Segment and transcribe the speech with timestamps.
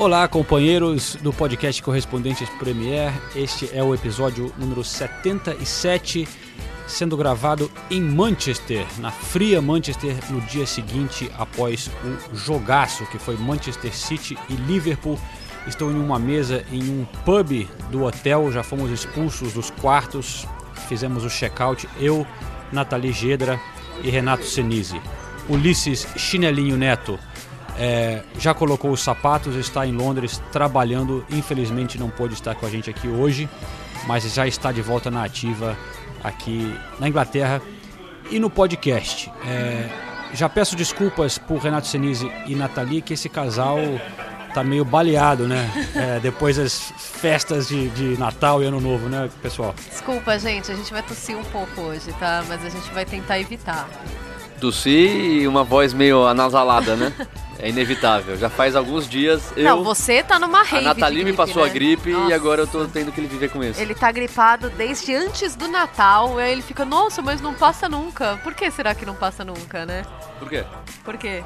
[0.00, 3.12] Olá, companheiros do podcast Correspondentes Premier.
[3.36, 6.26] Este é o episódio número 77,
[6.86, 11.90] sendo gravado em Manchester, na fria Manchester, no dia seguinte após
[12.32, 15.18] o jogaço que foi Manchester City e Liverpool.
[15.66, 20.46] Estou em uma mesa em um pub do hotel, já fomos expulsos dos quartos,
[20.88, 22.26] fizemos o check-out, eu,
[22.72, 23.60] Nathalie Gedra
[24.02, 24.98] e Renato Senise.
[25.46, 27.18] Ulisses Chinelinho Neto
[27.78, 31.24] é, já colocou os sapatos, está em Londres trabalhando.
[31.30, 33.48] Infelizmente não pôde estar com a gente aqui hoje,
[34.06, 35.76] mas já está de volta na ativa
[36.22, 37.62] aqui na Inglaterra
[38.30, 39.30] e no podcast.
[39.46, 39.88] É,
[40.32, 43.78] já peço desculpas por Renato Senise e Nathalie, que esse casal
[44.54, 45.70] tá meio baleado, né?
[45.94, 49.74] É, depois das festas de, de, Natal e Ano Novo, né, pessoal?
[49.88, 52.44] Desculpa, gente, a gente vai tossir um pouco hoje, tá?
[52.48, 53.88] Mas a gente vai tentar evitar.
[54.60, 57.12] Tossir e uma voz meio anasalada, né?
[57.62, 58.38] É inevitável.
[58.38, 59.64] Já faz alguns dias eu.
[59.64, 60.86] Não, você tá numa rave.
[60.86, 61.68] A Nathalie gripe, me passou né?
[61.68, 62.30] a gripe Nossa.
[62.30, 63.78] e agora eu tô tendo que viver com isso.
[63.78, 66.38] Ele tá gripado desde antes do Natal.
[66.38, 68.40] Aí ele fica, nossa, mas não passa nunca.
[68.42, 70.06] Por que será que não passa nunca, né?
[70.38, 70.64] Por quê?
[71.04, 71.44] Por quê?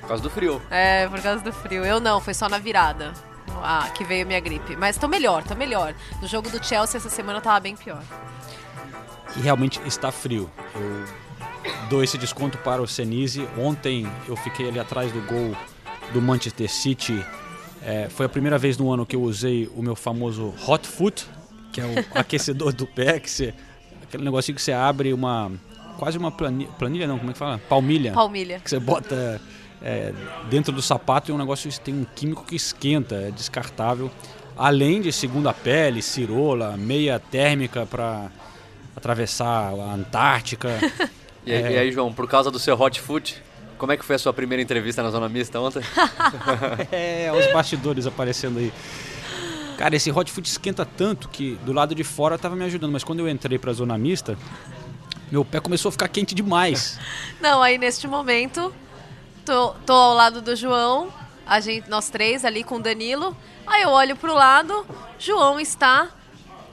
[0.00, 0.62] Por causa do frio.
[0.70, 1.84] É, por causa do frio.
[1.84, 3.12] Eu não, foi só na virada.
[3.62, 4.76] Ah, que veio minha gripe.
[4.76, 5.92] Mas tô melhor, tô melhor.
[6.22, 8.02] No jogo do Chelsea essa semana tava bem pior.
[9.36, 10.48] E realmente está frio.
[10.74, 11.25] Eu
[11.88, 13.46] dou esse desconto para o Senise.
[13.58, 15.56] Ontem eu fiquei ali atrás do gol
[16.12, 17.24] do Manchester City.
[17.82, 21.26] É, foi a primeira vez no ano que eu usei o meu famoso hot foot,
[21.72, 23.54] que é o aquecedor do pé, que você,
[24.02, 25.52] aquele negocinho que você abre uma
[25.96, 27.58] quase uma planilha, planilha não, como é que fala?
[27.68, 28.12] Palmilha.
[28.12, 28.60] Palmilha.
[28.60, 29.40] Que você bota
[29.82, 30.12] é,
[30.50, 34.10] dentro do sapato e um negócio tem um químico que esquenta, é descartável.
[34.56, 38.30] Além de segunda pele, cirola, meia térmica para
[38.94, 40.70] atravessar a Antártica.
[41.46, 41.72] E aí, É.
[41.72, 43.40] e aí, João, por causa do seu hot foot,
[43.78, 45.80] como é que foi a sua primeira entrevista na Zona Mista ontem?
[46.90, 48.72] É, os bastidores aparecendo aí.
[49.78, 53.04] Cara, esse hot food esquenta tanto que do lado de fora tava me ajudando, mas
[53.04, 54.36] quando eu entrei pra zona mista,
[55.30, 56.98] meu pé começou a ficar quente demais.
[57.40, 58.74] Não, aí neste momento,
[59.44, 61.08] tô, tô ao lado do João,
[61.46, 63.36] a gente, nós três ali com o Danilo.
[63.66, 64.86] Aí eu olho pro lado,
[65.18, 66.08] João está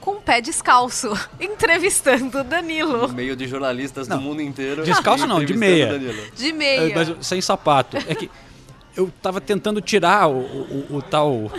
[0.04, 1.10] com o pé descalço,
[1.40, 3.08] entrevistando o Danilo.
[3.08, 4.82] No meio de jornalistas Não, do mundo inteiro.
[4.84, 5.86] descalço não, de meia.
[5.92, 6.22] Danilo.
[6.36, 6.94] De É, meia.
[7.16, 7.96] mas sem sapato.
[7.96, 8.30] É que
[8.94, 11.50] eu tava tentando tirar o, o- o tal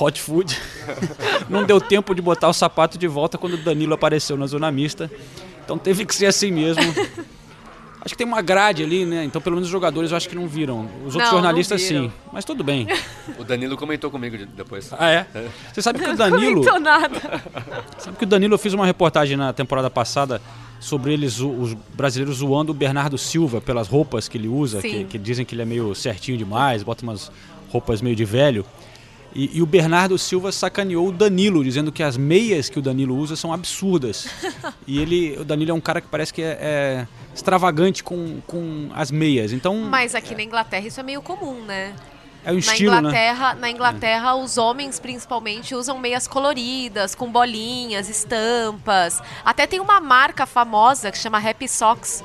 [0.00, 0.60] hot food.
[1.48, 4.70] Não deu tempo de botar o sapato de volta quando o Danilo apareceu na zona
[4.72, 5.08] mista.
[5.64, 6.82] Então teve que ser assim mesmo.
[8.04, 9.24] Acho que tem uma grade ali, né?
[9.24, 10.88] Então pelo menos os jogadores eu acho que não viram.
[11.06, 12.04] Os outros Não, não jornalistas viram.
[12.06, 12.12] sim.
[12.32, 12.86] Mas tudo bem.
[13.38, 14.92] O Danilo comentou comigo de- depois.
[14.98, 15.26] Ah, é?
[15.72, 16.54] Você sabe que o Danilo.
[16.64, 17.42] Comentou nada.
[17.98, 20.42] Sabe que o Danilo eu fiz uma reportagem na temporada passada
[20.80, 25.16] sobre eles, os brasileiros zoando o Bernardo Silva pelas roupas que ele usa, que, que
[25.18, 27.30] dizem que ele é meio certinho demais, bota umas
[27.70, 28.66] roupas meio de velho.
[29.34, 33.16] E, e o Bernardo Silva sacaneou o Danilo, dizendo que as meias que o Danilo
[33.16, 34.28] usa são absurdas.
[34.86, 38.90] e ele, o Danilo é um cara que parece que é, é extravagante com, com
[38.94, 39.52] as meias.
[39.52, 41.94] Então Mas aqui na Inglaterra isso é meio comum, né?
[42.44, 42.98] é um Na estilo, né?
[42.98, 49.22] Inglaterra, na Inglaterra os homens principalmente usam meias coloridas, com bolinhas, estampas.
[49.44, 52.22] Até tem uma marca famosa que chama Happy Socks,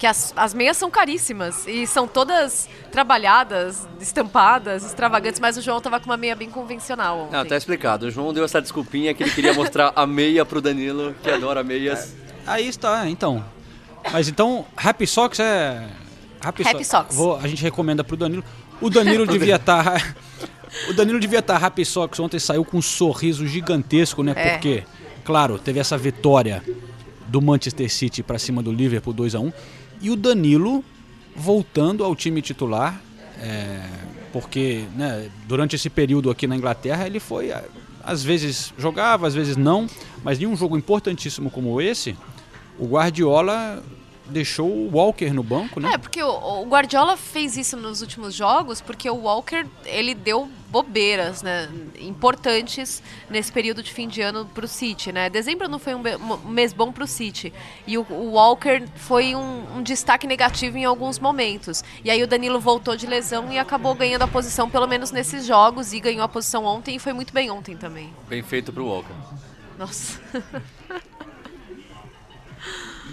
[0.00, 5.78] que as, as meias são caríssimas e são todas trabalhadas, estampadas, extravagantes, mas o João
[5.78, 7.36] tava com uma meia bem convencional ontem.
[7.36, 8.06] Não, tá explicado.
[8.06, 11.62] O João deu essa desculpinha que ele queria mostrar a meia pro Danilo, que adora
[11.62, 12.14] meias.
[12.46, 13.44] Aí está, então.
[14.10, 15.86] Mas então, Happy Socks é.
[16.40, 17.16] Happy, Happy So- Socks.
[17.16, 18.42] Vou- a gente recomenda pro Danilo.
[18.80, 20.14] O Danilo devia estar.
[20.88, 24.32] o Danilo devia estar Happy Socks ontem saiu com um sorriso gigantesco, né?
[24.34, 24.50] É.
[24.52, 24.82] Porque,
[25.26, 26.64] claro, teve essa vitória
[27.28, 29.52] do Manchester City para cima do Liverpool 2 a 1
[30.00, 30.84] e o Danilo
[31.36, 33.00] voltando ao time titular.
[33.42, 33.80] é,
[34.32, 37.64] porque né, durante esse período aqui na Inglaterra ele foi a-
[38.04, 39.86] às vezes jogava, às vezes não,
[40.22, 42.16] mas em um jogo importantíssimo como esse,
[42.78, 43.82] o Guardiola
[44.30, 45.92] deixou o Walker no banco, né?
[45.94, 50.48] É, porque o, o Guardiola fez isso nos últimos jogos, porque o Walker, ele deu
[50.70, 51.68] bobeiras, né,
[52.00, 55.28] importantes nesse período de fim de ano pro City, né?
[55.28, 56.02] Dezembro não foi um,
[56.44, 57.52] um mês bom pro City,
[57.86, 61.82] e o, o Walker foi um, um destaque negativo em alguns momentos.
[62.04, 65.44] E aí o Danilo voltou de lesão e acabou ganhando a posição, pelo menos nesses
[65.44, 68.12] jogos, e ganhou a posição ontem, e foi muito bem ontem também.
[68.28, 69.14] Bem feito pro Walker.
[69.76, 70.20] Nossa.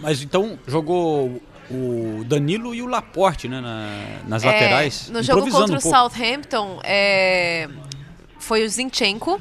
[0.02, 3.90] Mas então jogou o Danilo e o Laporte, né, na-
[4.28, 5.10] nas É, laterais.
[5.10, 5.82] No jogo contra o.
[5.82, 7.68] Southampton, é,
[8.40, 9.40] foi o Zinchenko.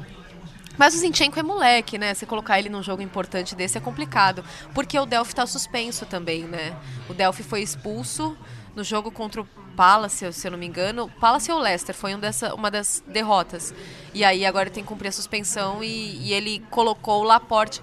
[0.77, 2.13] Mas o Zinchenko é moleque, né?
[2.13, 4.43] Você colocar ele num jogo importante desse é complicado.
[4.75, 6.75] Porque o Delphi tá suspenso também, né?
[7.09, 8.37] O Delphi foi expulso
[8.75, 11.09] no jogo contra o Palace, se eu não me engano.
[11.19, 13.73] Palace ou Leicester, foi um dessa, uma das derrotas.
[14.13, 17.81] E aí agora tem que cumprir a suspensão e, e ele colocou o Laporte.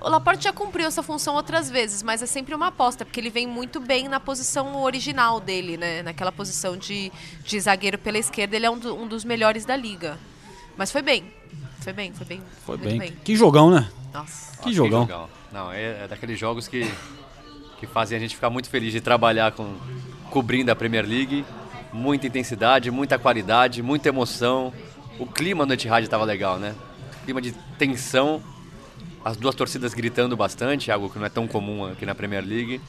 [0.00, 3.30] O Laporte já cumpriu essa função outras vezes, mas é sempre uma aposta, porque ele
[3.30, 6.02] vem muito bem na posição original dele, né?
[6.02, 7.10] Naquela posição de,
[7.44, 10.16] de zagueiro pela esquerda, ele é um, do- um dos melhores da liga.
[10.76, 11.24] Mas foi bem.
[11.80, 12.42] Foi bem, foi bem.
[12.64, 13.12] Foi muito bem.
[13.24, 13.88] Que jogão, né?
[14.14, 14.56] Nossa.
[14.62, 15.28] Que jogão.
[15.52, 16.88] Não, é, é daqueles jogos que,
[17.80, 19.74] que fazem a gente ficar muito feliz de trabalhar com
[20.30, 21.44] cobrindo a Premier League.
[21.92, 24.72] Muita intensidade, muita qualidade, muita emoção.
[25.18, 26.74] O clima no Etihad estava legal, né?
[27.24, 28.40] Clima de tensão.
[29.24, 32.80] As duas torcidas gritando bastante, algo que não é tão comum aqui na Premier League.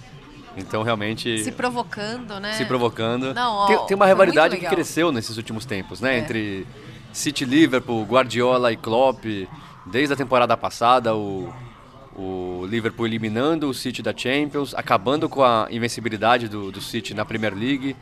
[0.57, 2.53] Então, realmente, Se provocando, né?
[2.53, 3.33] se provocando.
[3.33, 6.15] Não, ó, tem, tem uma rivalidade que cresceu nesses últimos tempos, né?
[6.15, 6.19] É.
[6.19, 6.65] Entre
[7.13, 9.25] City Liverpool, Guardiola e Klopp.
[9.85, 11.51] Desde a temporada passada, o,
[12.15, 17.23] o Liverpool eliminando o City da Champions, acabando com a invencibilidade do, do City na
[17.25, 17.95] Premier League.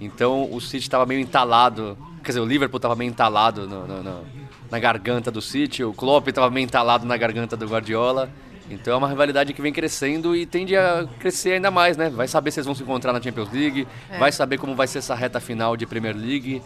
[0.00, 4.02] Então o City estava meio entalado, quer dizer, o Liverpool estava meio entalado no- no-
[4.02, 4.24] no-
[4.72, 8.30] na garganta do City, o Klopp estava meio entalado na garganta do Guardiola.
[8.70, 12.08] Então é uma rivalidade que vem crescendo e tende a crescer ainda mais, né?
[12.08, 14.16] Vai saber se eles vão se encontrar na Champions League, É.
[14.18, 16.62] vai saber como vai ser essa reta final de Premier League.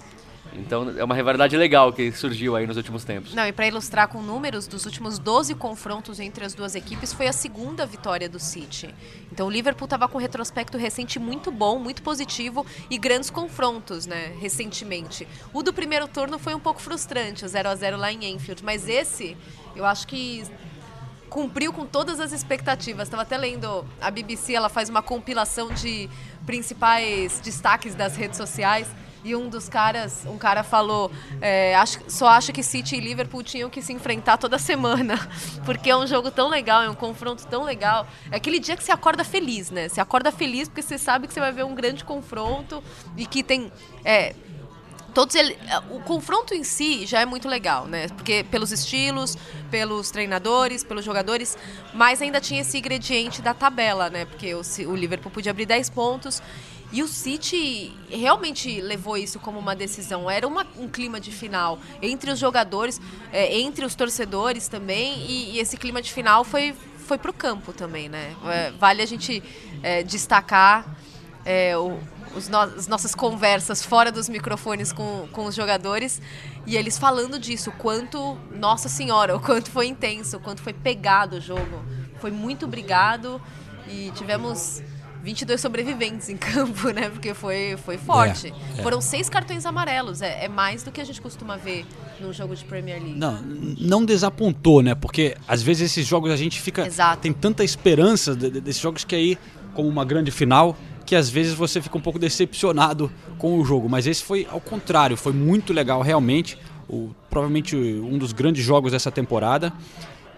[0.59, 3.35] Então é uma rivalidade legal que surgiu aí nos últimos tempos.
[3.35, 7.29] Não, e para ilustrar com números, dos últimos 12 confrontos entre as duas equipes, foi
[7.29, 8.95] a segunda vitória do City.
[9.31, 14.07] Então o Liverpool estava com um retrospecto recente muito bom, muito positivo e grandes confrontos,
[14.07, 15.27] né, recentemente.
[15.53, 18.65] O do primeiro turno foi um pouco frustrante, o 0 a 0 lá em Enfield,
[18.65, 19.37] mas esse,
[19.75, 20.45] eu acho que
[21.29, 23.09] cumpriu com todas as expectativas.
[23.09, 26.09] Estava até lendo a BBC, ela faz uma compilação de
[26.47, 28.87] principais destaques das redes sociais.
[29.27, 33.43] E um dos caras, um cara falou, é, acho, só acho que City e Liverpool
[33.43, 35.19] tinham que se enfrentar toda semana,
[35.67, 38.07] porque é um jogo tão legal, é um confronto tão legal.
[38.31, 39.89] É aquele dia que você acorda feliz, né?
[39.89, 42.81] Você acorda feliz porque você sabe que você vai ver um grande confronto
[43.17, 43.73] e que tem
[44.05, 44.33] é,
[45.13, 45.59] todos ele,
[45.91, 48.07] o confronto em si já é muito legal, né?
[48.09, 49.37] Porque pelos estilos,
[49.73, 51.59] pelos treinadores, pelos jogadores,
[51.93, 54.25] mas ainda tinha esse ingrediente da tabela, né?
[54.25, 56.41] Porque o, o Liverpool podia abrir 10 pontos
[56.97, 60.31] e o City realmente levou isso como uma decisão.
[60.31, 63.01] Era uma- um clima de final entre os jogadores,
[63.33, 66.75] é, entre os torcedores também, e, e esse clima de final foi
[67.09, 68.35] foi pro campo também, né?
[68.47, 69.41] É, vale a gente
[69.83, 70.97] é, destacar
[71.45, 72.01] é, o-
[72.35, 76.21] os no- as nossas conversas fora dos microfones com, com os jogadores
[76.67, 80.73] e eles falando disso, o quanto, nossa senhora, o quanto foi intenso, o quanto foi
[80.73, 81.77] pegado o jogo.
[82.21, 83.41] Foi muito brigado
[83.89, 84.83] e tivemos
[85.27, 87.11] 22 sobreviventes em campo, né?
[87.11, 88.55] Porque foi, foi forte.
[88.79, 88.83] é.
[88.83, 91.85] Foram seis cartões amarelos, é, é mais do que a gente costuma ver
[92.21, 93.19] num jogo de Premier League.
[93.19, 94.95] Não, não desapontou, né?
[94.95, 96.87] Porque às vezes esses jogos a gente fica.
[96.87, 97.21] Exato.
[97.23, 99.37] Tem tanta esperança de- de- desses jogos que aí,
[99.75, 103.89] como uma grande final, que às vezes você fica um pouco decepcionado com o jogo.
[103.89, 106.57] Mas esse foi ao contrário, foi muito legal realmente.
[106.89, 109.73] O, provavelmente um dos grandes jogos dessa temporada.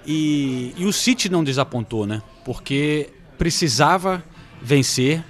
[0.07, 2.23] E, e o City não desapontou, né?
[2.43, 4.25] Porque precisava
[4.63, 5.23] vencer,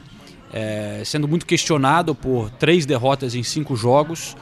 [0.53, 4.37] é, sendo muito questionado por três derrotas em cinco jogos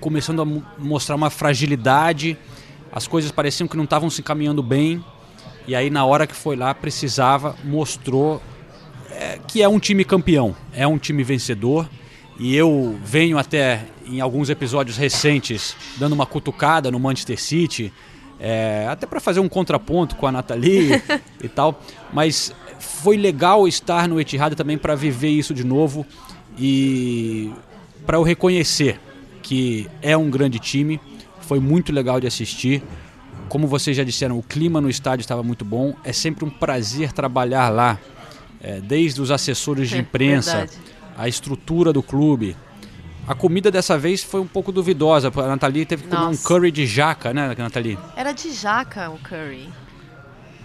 [0.00, 2.36] começando a mo- mostrar uma fragilidade,
[2.92, 5.04] as coisas pareciam que não estavam se encaminhando bem,
[5.66, 8.40] e aí na hora que foi lá precisava, mostrou
[9.10, 11.88] é, que é um time campeão, é um time vencedor,
[12.38, 17.92] e eu venho até em alguns episódios recentes dando uma cutucada no Manchester City,
[18.40, 21.02] é, até para fazer um contraponto com a Nathalie
[21.42, 21.82] e tal,
[22.12, 26.06] mas foi legal estar no Etihad também para viver isso de novo
[26.58, 27.52] e
[28.06, 29.00] para eu reconhecer
[29.42, 31.00] que é um grande time,
[31.40, 32.82] foi muito legal de assistir.
[33.48, 35.94] Como vocês já disseram, o clima no estádio estava muito bom.
[36.04, 37.98] É sempre um prazer trabalhar lá,
[38.60, 40.66] é, desde os assessores de É, imprensa,
[41.16, 42.56] a estrutura do clube.
[43.26, 45.32] A comida dessa vez foi um pouco duvidosa.
[45.34, 47.98] A Nathalie teve que comer um curry de jaca, né, Nathalie?
[48.16, 49.68] Era de jaca o curry.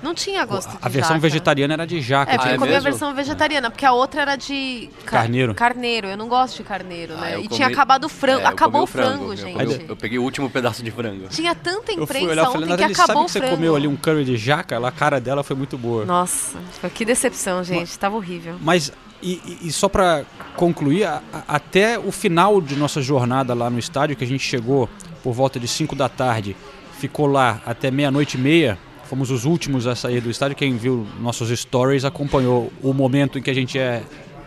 [0.04, 1.20] Não tinha gosto de A versão jaca.
[1.22, 2.32] vegetariana era de jaca.
[2.34, 5.20] É, tinha porque é eu comi a versão vegetariana, porque a outra era de ca-
[5.20, 5.56] Carneiro.
[5.56, 7.36] Carneiro, eu não gosto de carneiro, Ah, né?
[7.36, 8.42] eu E comi- tinha acabado o frango.
[8.42, 9.54] É, eu acabou o frango, eu gente.
[9.58, 11.28] comi- Eu, peguei o último pedaço de frango.
[11.30, 13.40] Tinha tanta Eu fui imprensa olhar e falei, ontem que acabou sabe o que você
[13.40, 13.56] frango.
[13.56, 14.76] comeu ali um curry de jaca?
[14.76, 16.06] Ela, a cara dela foi muito boa.
[16.06, 16.58] Nossa,
[16.94, 17.98] que decepção, gente.
[17.98, 18.58] Tava horrível.
[18.62, 18.92] Mas,
[19.22, 19.34] e,
[19.64, 20.24] e- e só para
[20.58, 24.44] concluir, a- a- até o final de nossa jornada lá no estádio, que a gente
[24.44, 24.90] chegou
[25.24, 26.56] por volta de 5 da tarde,
[27.00, 28.78] ficou lá até meia-noite e meia,
[29.14, 30.56] fomos os últimos a sair do estádio.
[30.58, 34.02] Quem viu nossos stories acompanhou o momento em que a gente é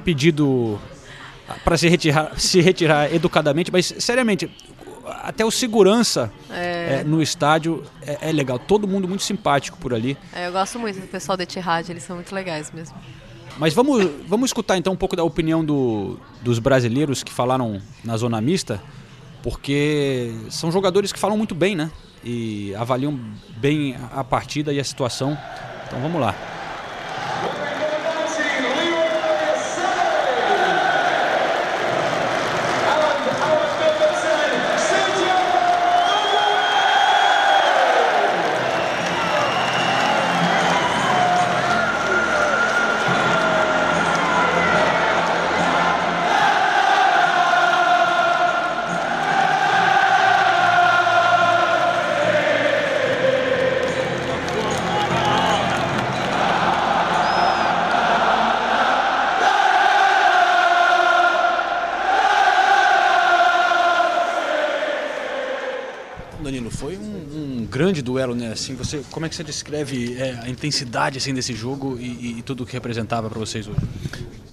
[0.04, 0.76] pedido
[1.64, 4.50] para se retirar, se retirar educadamente, mas seriamente,
[5.22, 8.58] até o segurança é, no estádio é, é legal.
[8.58, 10.18] Todo mundo muito simpático por ali.
[10.34, 12.96] É, eu gosto muito do pessoal da Etihad, eles são muito legais mesmo.
[13.58, 18.16] Mas vamos, vamos escutar então um pouco da opinião do- dos brasileiros que falaram na
[18.16, 18.82] zona mista,
[19.46, 21.88] porque são jogadores que falam muito bem, né?
[22.24, 23.16] E avaliam
[23.58, 25.38] bem a partida e a situação.
[25.86, 26.34] Então vamos lá.
[68.34, 68.52] Né?
[68.52, 72.42] Assim, você, como é que você descreve é, a intensidade assim desse jogo e, e
[72.42, 73.80] tudo o que representava para vocês hoje?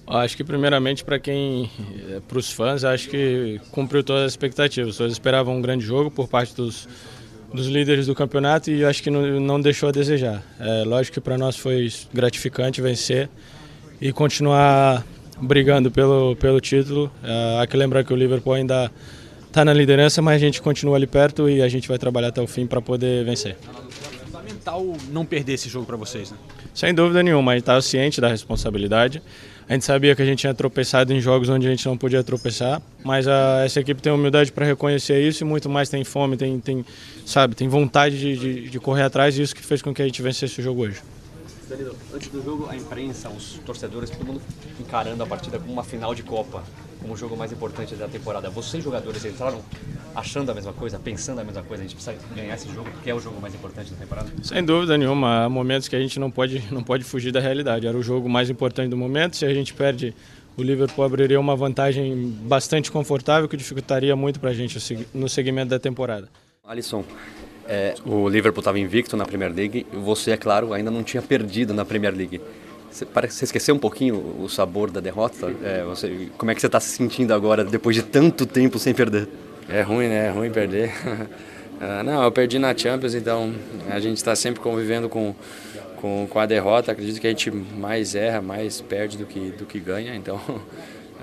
[0.06, 1.72] Acho que primeiramente para quem,
[2.28, 4.98] para os fãs, acho que cumpriu todas as expectativas.
[4.98, 6.88] Todos esperavam um grande jogo por parte dos,
[7.54, 10.44] dos líderes do campeonato e acho que não, não deixou a desejar.
[10.60, 13.30] É, lógico que para nós foi gratificante vencer
[14.02, 15.06] e continuar
[15.42, 17.12] brigando pelo, pelo título.
[17.24, 18.92] É, há que lembrar que o Liverpool ainda
[19.54, 22.42] está na liderança, mas a gente continua ali perto e a gente vai trabalhar até
[22.42, 23.56] o fim para poder vencer.
[24.26, 26.38] Fundamental não perder esse jogo para vocês, né?
[26.74, 29.22] Sem dúvida nenhuma, a gente estava ciente da responsabilidade.
[29.70, 32.24] A gente sabia que a gente tinha tropeçado em jogos onde a gente não podia
[32.24, 36.36] tropeçar, mas a, essa equipe tem humildade para reconhecer isso e muito mais tem fome,
[36.36, 36.84] tem, tem
[37.24, 40.06] sabe, tem vontade de, de, de correr atrás e isso que fez com que a
[40.06, 41.00] gente vencesse o jogo hoje.
[41.68, 44.42] Danilo, antes do jogo, a imprensa, os torcedores, todo mundo
[44.80, 46.64] encarando a partida como uma final de Copa,
[47.02, 48.50] como o jogo mais importante da temporada.
[48.50, 49.62] Vocês, jogadores, entraram
[50.16, 51.84] achando a mesma coisa, pensando a mesma coisa?
[51.84, 54.30] A gente precisa ganhar esse jogo porque é o jogo mais importante da temporada?
[54.42, 57.88] Sem dúvida nenhuma, há momentos que a gente não pode, não pode fugir da realidade.
[57.88, 59.36] Era o jogo mais importante do momento.
[59.36, 60.14] Se a gente perde,
[60.56, 64.78] o Liverpool abriria uma vantagem bastante confortável que dificultaria muito para a gente
[65.14, 66.30] no segmento da temporada.
[66.64, 67.04] Alisson,
[67.74, 71.24] é, o Liverpool estava invicto na Premier League e você, é claro, ainda não tinha
[71.24, 72.40] perdido na Premier League.
[72.92, 75.52] Você, parece que você esqueceu um pouquinho o sabor da derrota.
[75.64, 78.94] É, você, como é que você está se sentindo agora, depois de tanto tempo sem
[78.94, 79.28] perder?
[79.68, 80.28] É ruim, né?
[80.28, 80.92] É ruim perder.
[81.82, 83.54] Ah, não, eu perdi na Champions, então
[83.90, 85.36] a gente está sempre convivendo com,
[85.98, 86.94] com, com a derrota.
[86.94, 90.16] Acredito que a gente mais erra, mais perde do que, do que ganha.
[90.16, 90.40] Então,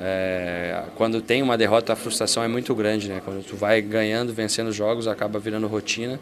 [0.03, 3.21] é, quando tem uma derrota, a frustração é muito grande, né?
[3.25, 6.19] Quando tu vai ganhando, vencendo jogos, acaba virando rotina,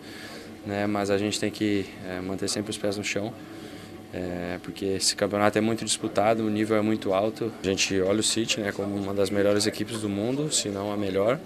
[0.66, 0.86] né?
[0.86, 3.32] Mas a gente tem que é, manter sempre os pés no chão.
[4.12, 7.52] É, porque esse campeonato é muito disputado, o nível é muito alto.
[7.62, 10.92] A gente olha o City né, como uma das melhores equipes do mundo, se não
[10.92, 11.38] a melhor.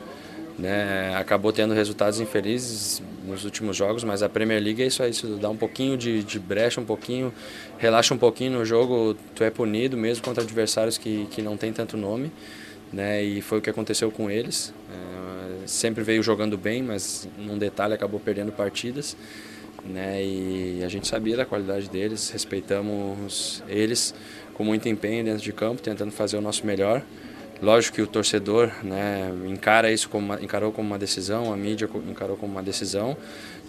[0.58, 5.10] Né, acabou tendo resultados infelizes nos últimos jogos, mas a Premier League é isso aí,
[5.40, 7.32] dá um pouquinho de, de brecha, um pouquinho,
[7.78, 11.72] relaxa um pouquinho no jogo, tu é punido mesmo contra adversários que, que não tem
[11.72, 12.30] tanto nome,
[12.92, 14.74] né, e foi o que aconteceu com eles.
[14.92, 19.16] É, sempre veio jogando bem, mas num detalhe acabou perdendo partidas,
[19.86, 24.14] né, e a gente sabia da qualidade deles, respeitamos eles
[24.52, 27.02] com muito empenho dentro de campo, tentando fazer o nosso melhor.
[27.62, 31.88] Lógico que o torcedor né, encara isso como uma, encarou como uma decisão, a mídia
[32.08, 33.16] encarou como uma decisão,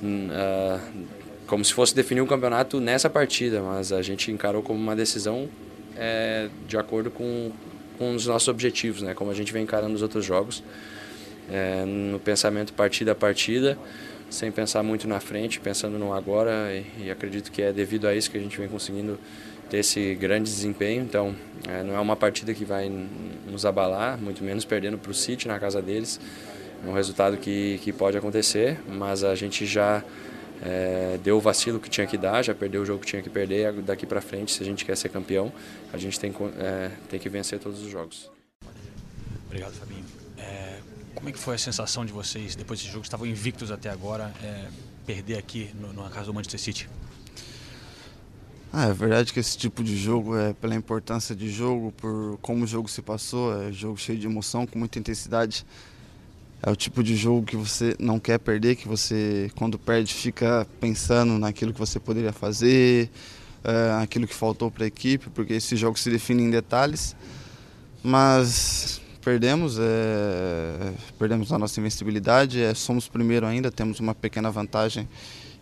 [0.02, 1.06] uh,
[1.46, 4.96] como se fosse definir o um campeonato nessa partida, mas a gente encarou como uma
[4.96, 5.48] decisão
[5.96, 7.52] é, de acordo com,
[8.00, 10.64] com os nossos objetivos, né, como a gente vem encarando os outros jogos,
[11.52, 13.78] é, no pensamento partida a partida,
[14.28, 18.16] sem pensar muito na frente, pensando no agora, e, e acredito que é devido a
[18.16, 19.20] isso que a gente vem conseguindo
[19.70, 21.04] ter esse grande desempenho.
[21.04, 21.36] Então,
[21.68, 22.90] é, não é uma partida que vai
[23.48, 26.20] nos abalar, muito menos perdendo para o City na casa deles.
[26.86, 30.04] É um resultado que, que pode acontecer, mas a gente já
[30.62, 33.30] é, deu o vacilo que tinha que dar, já perdeu o jogo que tinha que
[33.30, 33.74] perder.
[33.82, 35.52] Daqui para frente, se a gente quer ser campeão,
[35.92, 38.30] a gente tem, é, tem que vencer todos os jogos.
[39.48, 40.04] Obrigado, Fabinho.
[40.38, 40.80] É,
[41.16, 43.04] como é que foi a sensação de vocês depois desse jogo?
[43.04, 44.68] Estavam invictos até agora, é,
[45.06, 46.90] perder aqui na casa do Manchester City?
[48.76, 52.64] Ah, é verdade que esse tipo de jogo é pela importância de jogo, por como
[52.64, 55.64] o jogo se passou, é jogo cheio de emoção, com muita intensidade.
[56.60, 60.66] É o tipo de jogo que você não quer perder, que você, quando perde, fica
[60.80, 63.12] pensando naquilo que você poderia fazer,
[63.64, 67.16] é, aquilo que faltou para a equipe, porque esse jogo se define em detalhes.
[68.02, 75.08] Mas perdemos, é, perdemos a nossa invencibilidade, é, somos primeiro ainda, temos uma pequena vantagem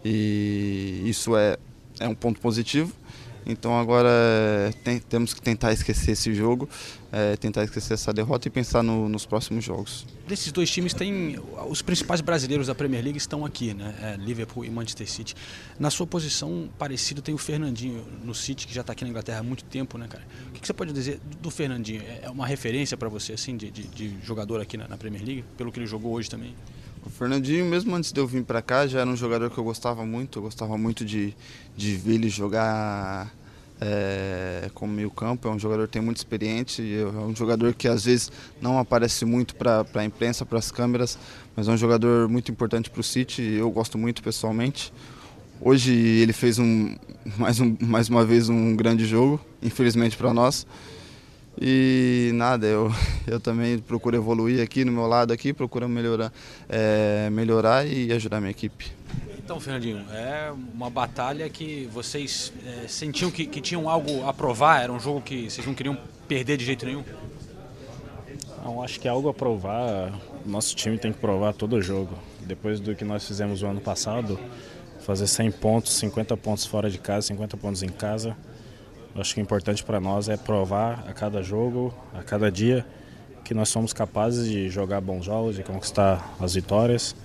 [0.05, 1.57] e isso é,
[1.99, 3.00] é um ponto positivo.
[3.45, 6.69] Então agora é, tem, temos que tentar esquecer esse jogo,
[7.11, 10.05] é, tentar esquecer essa derrota e pensar no, nos próximos jogos.
[10.27, 13.95] Desses dois times tem os principais brasileiros da Premier League estão aqui, né?
[14.01, 15.35] É, Liverpool e Manchester City.
[15.79, 19.39] Na sua posição parecido tem o Fernandinho no City que já está aqui na Inglaterra
[19.39, 20.23] há muito tempo, né, cara?
[20.49, 22.01] O que, que você pode dizer do Fernandinho?
[22.21, 25.43] É uma referência para você assim de, de, de, jogador aqui na, na Premier League,
[25.57, 26.55] pelo que ele jogou hoje também?
[27.05, 29.63] O Fernandinho, mesmo antes de eu vir para cá, já era um jogador que eu
[29.63, 30.37] gostava muito.
[30.37, 31.35] Eu gostava muito de,
[31.75, 33.33] de ver ele jogar
[33.79, 35.47] é, como meio campo.
[35.47, 36.83] É um jogador que tem muita experiência.
[36.83, 38.31] É um jogador que às vezes
[38.61, 41.17] não aparece muito para a imprensa, para as câmeras,
[41.55, 43.41] mas é um jogador muito importante para o City.
[43.41, 44.93] Eu gosto muito pessoalmente.
[45.59, 46.95] Hoje ele fez um
[47.35, 50.67] mais, um, mais uma vez um grande jogo, infelizmente para nós.
[51.59, 52.91] E nada, eu,
[53.27, 56.31] eu também procuro evoluir aqui no meu lado aqui, procuro melhorar,
[56.69, 58.91] é, melhorar e ajudar a minha equipe.
[59.37, 64.81] Então, Fernandinho, é uma batalha que vocês é, sentiam que, que tinham algo a provar?
[64.81, 67.03] Era um jogo que vocês não queriam perder de jeito nenhum?
[68.63, 70.13] Não, acho que é algo a provar.
[70.45, 72.17] Nosso time tem que provar todo jogo.
[72.39, 74.39] Depois do que nós fizemos o ano passado,
[75.01, 78.37] fazer 100 pontos, 50 pontos fora de casa, 50 pontos em casa
[79.15, 82.85] Acho que o importante para nós é provar a cada jogo, a cada dia,
[83.43, 87.15] que nós somos capazes de jogar bons jogos, de conquistar as vitórias.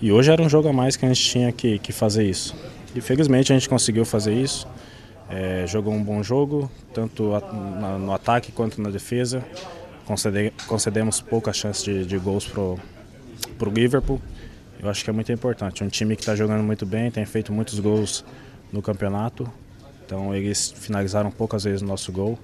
[0.00, 2.54] E hoje era um jogo a mais que a gente tinha que, que fazer isso.
[2.94, 4.68] E felizmente a gente conseguiu fazer isso.
[5.30, 7.32] É, jogou um bom jogo, tanto
[7.98, 9.42] no ataque quanto na defesa.
[10.04, 14.20] Concede, concedemos poucas chances de, de gols para o Liverpool.
[14.78, 15.82] Eu acho que é muito importante.
[15.82, 18.22] Um time que está jogando muito bem, tem feito muitos gols
[18.70, 19.50] no campeonato.
[20.04, 22.38] Então eles finalizaram poucas vezes o nosso gol.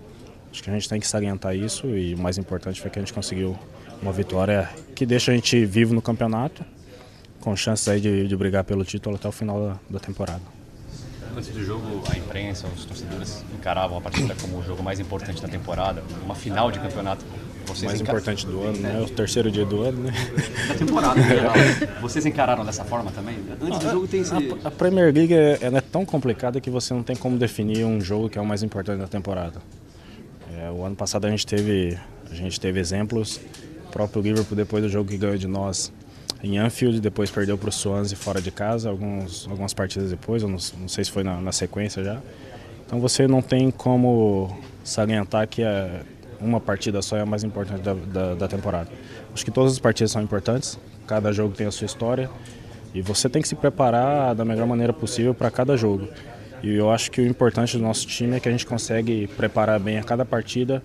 [0.51, 3.03] Acho que a gente tem que salientar isso e o mais importante foi que a
[3.03, 3.57] gente conseguiu
[4.03, 6.65] uma vitória que deixa a gente vivo no campeonato,
[7.41, 10.43] com chances aí de, de brigar pelo título até o final da, da temporada.
[11.37, 15.41] Antes do jogo, a imprensa, os torcedores encaravam a partida como o jogo mais importante
[15.41, 17.25] da temporada, uma final de campeonato.
[17.67, 18.13] Vocês mais encar...
[18.13, 19.01] importante do ano, né?
[19.01, 20.13] O terceiro dia do ano, né?
[20.69, 21.53] Da temporada, em geral.
[22.01, 23.37] Vocês encararam dessa forma também?
[23.61, 24.35] Antes do jogo tem esse...
[24.35, 28.01] A, a Premier League é, é tão complicada que você não tem como definir um
[28.01, 29.61] jogo que é o mais importante da temporada.
[30.59, 31.97] É, o ano passado a gente teve,
[32.31, 33.41] a gente teve exemplos.
[33.89, 35.93] O próprio Liverpool, depois do jogo que ganhou de nós
[36.43, 40.49] em Anfield, depois perdeu para o Swansea fora de casa, alguns, algumas partidas depois, eu
[40.49, 42.21] não, não sei se foi na, na, sequência já.
[42.87, 46.03] Então você não tem como salientar que é
[46.41, 48.91] uma partida só é a mais importante da, da, da temporada.
[49.35, 52.31] Acho que todas as partidas são importantes, cada jogo tem a sua história
[52.95, 56.09] e você tem que se preparar da melhor maneira possível para cada jogo.
[56.63, 59.79] E eu acho que o importante do nosso time é que a gente consegue preparar
[59.81, 60.83] bem a cada partida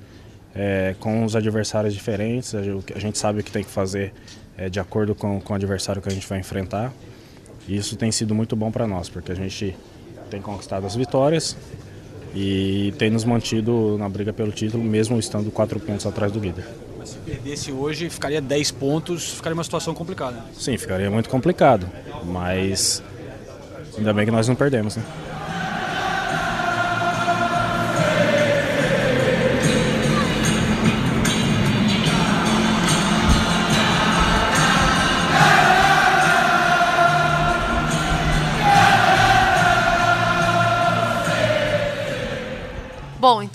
[0.53, 2.55] é, com os adversários diferentes.
[2.55, 4.13] A gente sabe o que tem que fazer
[4.57, 6.93] é, de acordo com, com o adversário que a gente vai enfrentar.
[7.67, 9.75] E isso tem sido muito bom para nós, porque a gente
[10.29, 11.57] tem conquistado as vitórias
[12.35, 16.67] e tem nos mantido na briga pelo título, mesmo estando quatro pontos atrás do líder.
[16.99, 20.43] Mas se perdesse hoje, ficaria 10 pontos, ficaria uma situação complicada.
[20.53, 21.89] Sim, ficaria muito complicado,
[22.25, 23.01] mas
[23.97, 24.97] ainda bem que nós não perdemos.
[24.97, 25.03] Né?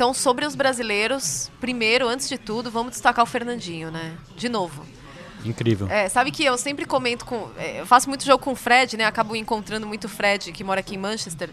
[0.01, 4.17] Então sobre os brasileiros, primeiro, antes de tudo, vamos destacar o Fernandinho, né?
[4.35, 4.87] De novo.
[5.45, 5.91] Incrível.
[5.91, 7.51] É, sabe que eu sempre comento com.
[7.59, 9.05] É, eu faço muito jogo com o Fred, né?
[9.05, 11.51] Acabo encontrando muito o Fred, que mora aqui em Manchester.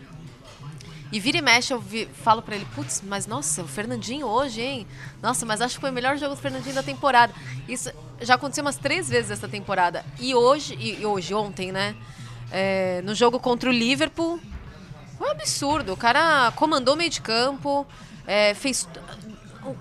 [1.12, 4.62] E vira e mexe, eu vi, falo para ele, putz, mas nossa, o Fernandinho hoje,
[4.62, 4.88] hein?
[5.22, 7.34] Nossa, mas acho que foi o melhor jogo do Fernandinho da temporada.
[7.68, 10.06] Isso já aconteceu umas três vezes essa temporada.
[10.22, 11.98] E hoje, e, hoje, ontem, né?
[12.50, 14.40] É, no jogo contra o Liverpool,
[15.18, 15.94] foi um absurdo.
[15.94, 17.86] O cara comandou meio de campo,
[18.26, 18.88] é, fez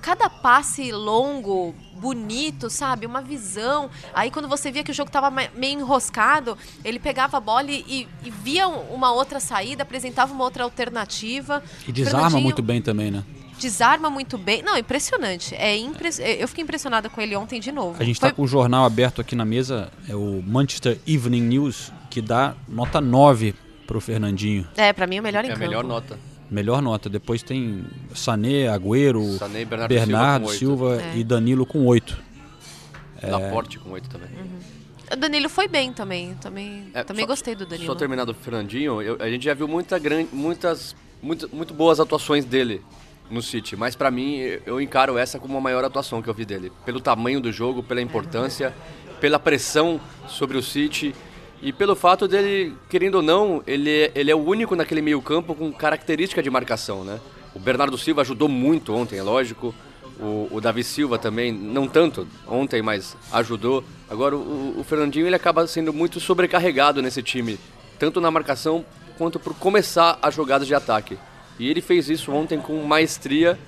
[0.00, 3.06] cada passe longo, bonito, sabe?
[3.06, 3.90] Uma visão.
[4.14, 8.08] Aí quando você via que o jogo estava meio enroscado, ele pegava a bola e,
[8.24, 11.62] e, via uma outra saída, apresentava uma outra alternativa.
[11.86, 13.24] E desarma muito bem também, né?
[13.58, 14.62] Desarma muito bem.
[14.62, 15.54] Não, impressionante.
[15.54, 16.10] É impre...
[16.38, 17.96] Eu fiquei impressionada com ele ontem de novo.
[17.98, 18.36] A gente está Foi...
[18.36, 23.00] com o jornal aberto aqui na mesa, é o Manchester Evening News, que dá nota
[23.00, 23.54] 9
[23.86, 24.66] pro Fernandinho.
[24.76, 25.62] É, para mim é o melhor em é campo.
[25.62, 26.18] É a melhor nota.
[26.50, 27.08] Melhor nota.
[27.08, 31.18] Depois tem Sané, Agüero, Sané Bernardo, Bernardo Silva com Silva É.
[31.18, 32.16] e Danilo com 8.
[32.16, 32.26] oito.
[33.30, 34.28] Laporte com oito também.
[35.12, 36.34] O Danilo foi bem também.
[36.34, 37.86] Também, É, também só- gostei do Danilo.
[37.86, 41.98] Só terminado o Fernandinho, eu- a gente já viu muita gran- muitas muito, muito boas
[41.98, 42.80] atuações dele
[43.30, 46.34] no City, mas pra mim eu- eu encaro essa como a maior atuação que eu
[46.34, 48.72] vi dele, pelo tamanho do jogo, pela importância,
[49.20, 51.14] pela pressão sobre o City
[51.62, 55.54] e pelo fato dele, querendo ou não, ele, é- ele é o único naquele meio-campo
[55.54, 57.18] com característica de marcação, né?
[57.54, 59.74] O Bernardo Silva ajudou muito ontem, é lógico.
[60.20, 63.84] O, o Davi Silva também, não tanto ontem, mas ajudou.
[64.08, 67.58] Agora o, o Fernandinho ele acaba sendo muito sobrecarregado nesse time,
[67.98, 68.84] tanto na marcação
[69.18, 71.18] quanto por começar as jogadas de ataque.
[71.58, 73.58] E ele fez isso ontem com maestria,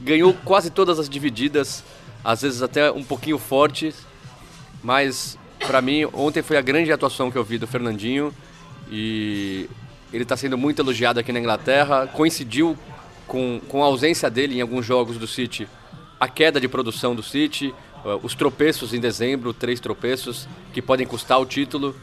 [0.00, 1.84] ganhou quase todas as divididas,
[2.24, 3.94] às vezes até um pouquinho forte,
[4.82, 8.32] mas pra mim ontem foi a grande atuação que eu vi do Fernandinho
[8.90, 9.68] e
[10.12, 12.06] ele está sendo muito elogiado aqui na Inglaterra.
[12.08, 12.76] Coincidiu
[13.26, 15.68] com, com a ausência dele em alguns jogos do City,
[16.18, 17.72] a queda de produção do City,
[18.04, 21.94] uh, os tropeços em dezembro, três tropeços que podem custar o título.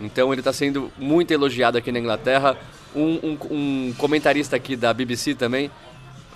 [0.00, 2.56] Então ele está sendo muito elogiado aqui na Inglaterra.
[2.94, 3.38] Um, um-
[3.88, 5.70] um comentarista aqui da BBC também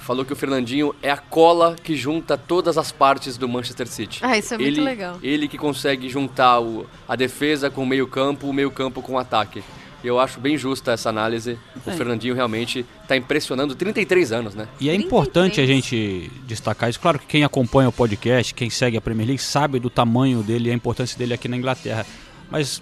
[0.09, 4.21] falou que o Fernandinho é a cola que junta todas as partes do Manchester City.
[4.23, 5.19] Ah, isso é muito ele, legal.
[5.23, 9.63] Ele que consegue juntar o- a defesa com o meio-campo, o meio-campo com o ataque.
[10.03, 11.59] Eu acho bem justa essa análise.
[11.85, 11.93] O É.
[11.93, 14.67] Fernandinho realmente está impressionando 33 anos, né?
[14.81, 15.05] E é 33.
[15.05, 16.99] importante a gente destacar isso.
[17.01, 20.71] Claro que quem acompanha o podcast, quem segue a Premier League, sabe do tamanho dele
[20.71, 22.07] e a importância dele aqui na Inglaterra.
[22.51, 22.81] Mas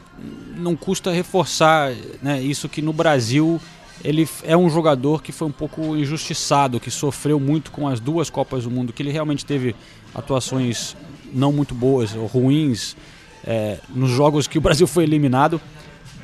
[0.56, 3.60] não custa reforçar né, isso que no Brasil
[4.04, 8.30] ele é um jogador que foi um pouco injustiçado, que sofreu muito com as duas
[8.30, 9.74] Copas do Mundo, que ele realmente teve
[10.14, 10.96] atuações
[11.32, 12.96] não muito boas ou ruins
[13.44, 15.60] é, nos jogos que o Brasil foi eliminado.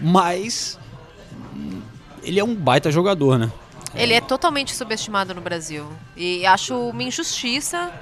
[0.01, 0.79] Mas
[2.23, 3.51] ele é um baita jogador, né?
[3.95, 5.87] Ele é totalmente subestimado no Brasil.
[6.17, 7.93] E acho uma injustiça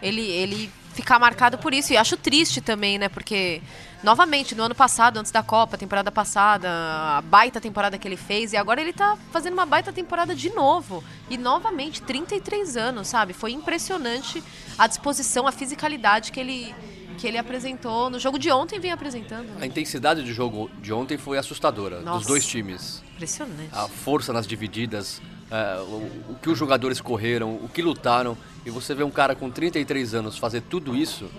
[0.00, 1.92] ele, ele ficar marcado por isso.
[1.92, 3.08] E acho triste também, né?
[3.08, 3.62] Porque,
[4.02, 8.52] novamente, no ano passado, antes da Copa, temporada passada, a baita temporada que ele fez,
[8.52, 11.02] e agora ele tá fazendo uma baita temporada de novo.
[11.30, 13.32] E novamente, 33 anos, sabe?
[13.32, 14.42] Foi impressionante
[14.78, 16.74] a disposição, a fisicalidade que ele,
[17.18, 19.50] que ele apresentou no jogo de ontem vem apresentando.
[19.56, 19.66] A Né?
[19.66, 22.18] intensidade de jogo de ontem foi assustadora, Nossa.
[22.18, 23.02] dos dois times.
[23.14, 23.68] Impressionante.
[23.72, 28.36] A força nas divididas, é, o, o que os jogadores correram, o que lutaram.
[28.66, 31.30] E você vê um cara com 33 anos fazer tudo isso,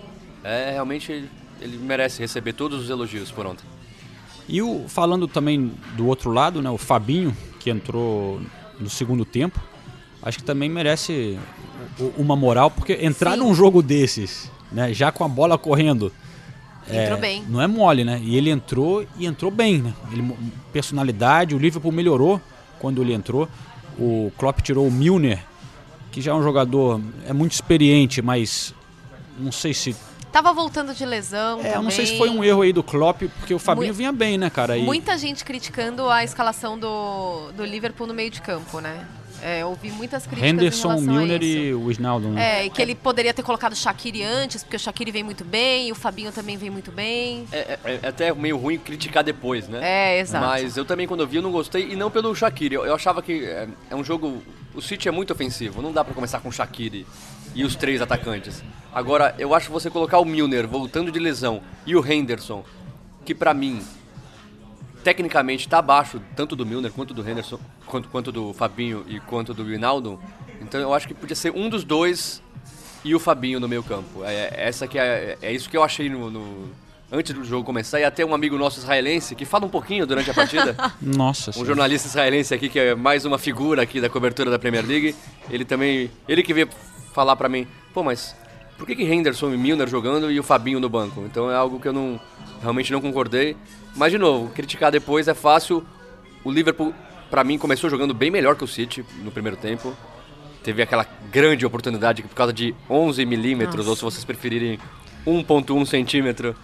[0.42, 1.28] é realmente
[1.60, 3.64] ele merece receber todos os elogios por ontem.
[4.48, 8.40] E o, falando também do outro lado, né, o Fabinho, que entrou
[8.78, 9.60] no segundo tempo,
[10.22, 11.38] acho que também merece
[12.16, 13.38] uma moral, porque entrar Sim.
[13.38, 16.12] num jogo desses, né, já com a bola correndo,
[16.90, 17.42] Entrou bem.
[17.48, 18.20] não é mole, né?
[18.22, 19.94] E ele entrou e entrou bem, né?
[20.12, 20.34] Ele,
[20.72, 22.40] personalidade, o Liverpool melhorou
[22.78, 23.48] quando ele entrou.
[23.98, 25.42] O Klopp tirou o Milner,
[26.12, 28.74] que já é um jogador é muito experiente, mas
[29.38, 29.96] não sei se
[30.34, 31.60] Tava voltando de lesão.
[31.64, 32.26] é, eu não sei se também.
[32.28, 34.76] foi um erro aí do Klopp, porque o Fabinho Mui- vinha bem, né, cara?
[34.76, 39.06] E- Muita gente criticando a escalação do, do Liverpool no meio de campo, né?
[39.40, 41.58] É, eu ouvi muitas críticas em Henderson, Milner a isso.
[41.58, 42.30] e o Wijnaldum.
[42.30, 42.62] né?
[42.62, 45.44] É, e que ele poderia ter colocado o Shaqiri antes, porque o Shaqiri vem muito
[45.44, 47.46] bem, e o Fabinho também vem muito bem.
[47.52, 49.78] É, é- é até meio ruim criticar depois, né?
[49.82, 50.44] É, exato.
[50.46, 51.92] Mas eu também, quando eu vi, eu não gostei.
[51.92, 52.74] E não pelo Shaqiri.
[52.74, 54.42] Eu, eu achava que é, é um jogo...
[54.74, 55.80] O City é muito ofensivo.
[55.80, 57.06] Não dá pra começar com o Shaqiri
[57.54, 58.62] e os três atacantes.
[58.92, 62.64] Agora, eu acho que você colocar o Milner voltando de lesão e o Henderson,
[63.24, 63.82] que pra mim,
[65.02, 69.52] tecnicamente, tá abaixo tanto do Milner quanto do Henderson, quanto, quanto do Fabinho e quanto
[69.52, 70.18] do Wijnaldum.
[70.60, 72.42] Então eu acho que podia ser um dos dois
[73.04, 74.24] e o Fabinho no meio campo.
[74.24, 76.68] É, essa que é, é isso que eu achei no, no-
[77.12, 78.00] antes do jogo começar.
[78.00, 80.74] E até um amigo nosso israelense que fala um pouquinho durante a partida.
[81.02, 81.66] Nossa um senhora.
[81.68, 85.14] jornalista israelense aqui que é mais uma figura aqui da cobertura da Premier League.
[85.50, 86.68] Ele também, ele que veio
[87.14, 88.36] falar pra mim, pô, mas
[88.76, 91.22] por que que Henderson e Milner jogando e o Fabinho no banco?
[91.24, 92.20] Então é algo que eu não
[92.60, 93.56] realmente não concordei.
[93.96, 95.84] Mas de novo, criticar depois é fácil.
[96.44, 96.92] O Liverpool
[97.30, 99.94] pra mim começou jogando bem melhor que o City no primeiro tempo.
[100.62, 104.78] Teve aquela grande oportunidade que por causa de 11 milímetros, ou se vocês preferirem
[105.26, 106.56] 1.1 centímetro,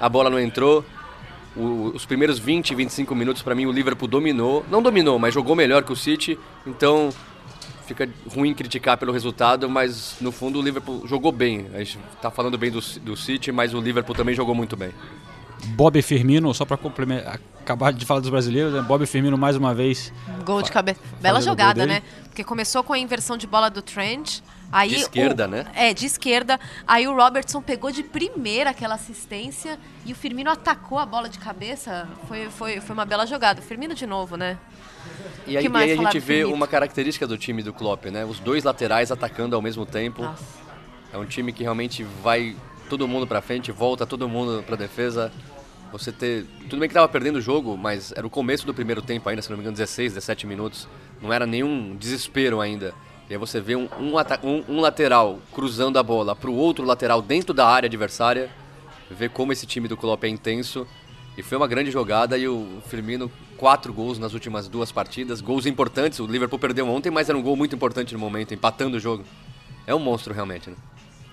[0.00, 0.84] a bola não entrou.
[1.56, 4.64] O- os primeiros 20, 25 minutos, pra mim, o Liverpool dominou.
[4.70, 6.38] Não dominou, mas jogou melhor que o City.
[6.66, 7.08] Então,
[7.86, 11.66] fica ruim criticar pelo resultado, mas no fundo o Liverpool jogou bem.
[11.74, 14.90] A gente tá falando bem do, do City, mas o Liverpool também jogou muito bem.
[15.68, 18.82] Bob Firmino, só pra complementar, acabar de falar dos brasileiros, né?
[18.82, 20.12] Bob Firmino mais uma vez.
[20.44, 21.00] Gol de cabeça.
[21.20, 22.02] Bela jogada, né?
[22.24, 24.40] Porque começou com a inversão de bola do Trent.
[24.70, 25.64] Aí De esquerda, o- né?
[25.74, 26.58] É, de esquerda.
[26.86, 31.38] Aí o Robertson pegou de primeira aquela assistência e o Firmino atacou a bola de
[31.38, 32.06] cabeça.
[32.28, 33.60] Foi, foi, foi uma bela jogada.
[33.60, 34.58] O Firmino de novo, né?
[35.46, 36.54] E aí, e aí a gente vê Firmino?
[36.54, 38.24] uma característica do time do Klopp, né?
[38.24, 40.22] Os dois laterais atacando ao mesmo tempo.
[40.22, 40.44] Nossa.
[41.12, 42.56] É um time que realmente vai
[42.88, 45.32] todo mundo pra frente, volta todo mundo pra defesa.
[45.92, 46.44] Você ter.
[46.68, 49.40] Tudo bem que tava perdendo o jogo, mas era o começo do primeiro tempo ainda,
[49.40, 50.88] se não me engano, 16, 17 minutos.
[51.22, 52.92] Não era nenhum desespero ainda.
[53.30, 54.12] E aí você vê um, um,
[54.48, 58.50] um- um lateral cruzando a bola pro outro lateral dentro da área adversária.
[59.10, 60.86] Vê como esse time do Klopp é intenso.
[61.36, 65.40] E foi uma grande jogada e o Firmino, quatro gols nas últimas duas partidas.
[65.40, 66.18] Gols importantes.
[66.18, 69.24] O Liverpool perdeu ontem, mas era um gol muito importante no momento, empatando o jogo.
[69.86, 70.76] É um monstro realmente, né?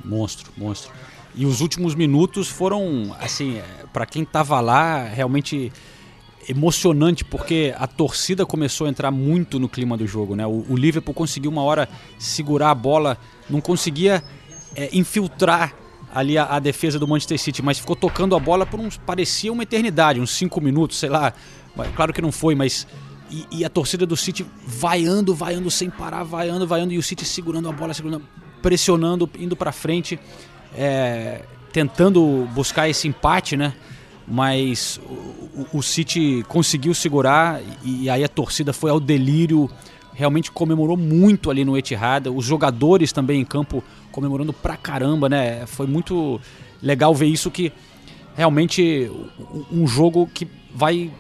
[0.04, 0.92] Monstro, monstro.
[1.34, 3.62] E os últimos minutos foram, assim,
[3.94, 5.72] para quem tava lá, realmente
[6.48, 10.46] emocionante, porque a torcida começou a entrar muito no clima do jogo, né?
[10.46, 11.88] O, o Liverpool conseguiu uma hora
[12.20, 13.18] segurar a bola,
[13.50, 14.22] não conseguia
[14.76, 15.74] é, infiltrar
[16.14, 19.52] ali a, a defesa do Manchester City, mas ficou tocando a bola por uns, parecia
[19.52, 21.34] uma eternidade, uns cinco minutos, sei lá.
[21.96, 22.86] Claro que não foi, mas
[23.32, 27.26] e, e a torcida do City vaiando, vaiando sem parar, vaiando, vaiando, e o City
[27.26, 28.24] segurando a bola, segurando,
[28.62, 30.20] pressionando, indo pra frente,
[30.78, 33.74] é, tentando buscar esse empate, né?
[34.28, 39.70] Mas o, o- o City conseguiu segurar e, e aí a torcida foi ao delírio,
[40.14, 45.66] realmente comemorou muito ali no Etihad, os jogadores também em campo comemorando pra caramba, né?
[45.66, 46.40] Foi muito
[46.82, 47.72] legal ver isso que
[48.36, 49.10] realmente
[49.72, 51.12] um- jogo que vai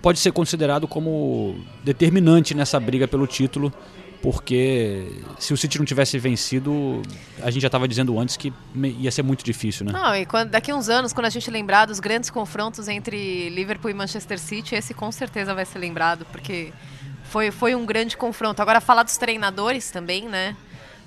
[0.00, 3.72] pode ser considerado como determinante nessa briga pelo título,
[4.20, 5.06] porque
[5.38, 7.02] se o City não tivesse vencido,
[7.40, 9.92] a gente já estava dizendo antes que ia ser muito difícil, né?
[9.92, 13.90] Não, e quando, daqui uns anos, quando a gente lembrar dos grandes confrontos entre Liverpool
[13.90, 16.72] e Manchester City, esse com certeza vai ser lembrado, porque
[17.32, 18.60] foi, foi um grande confronto.
[18.60, 20.54] Agora, falar dos treinadores também, né?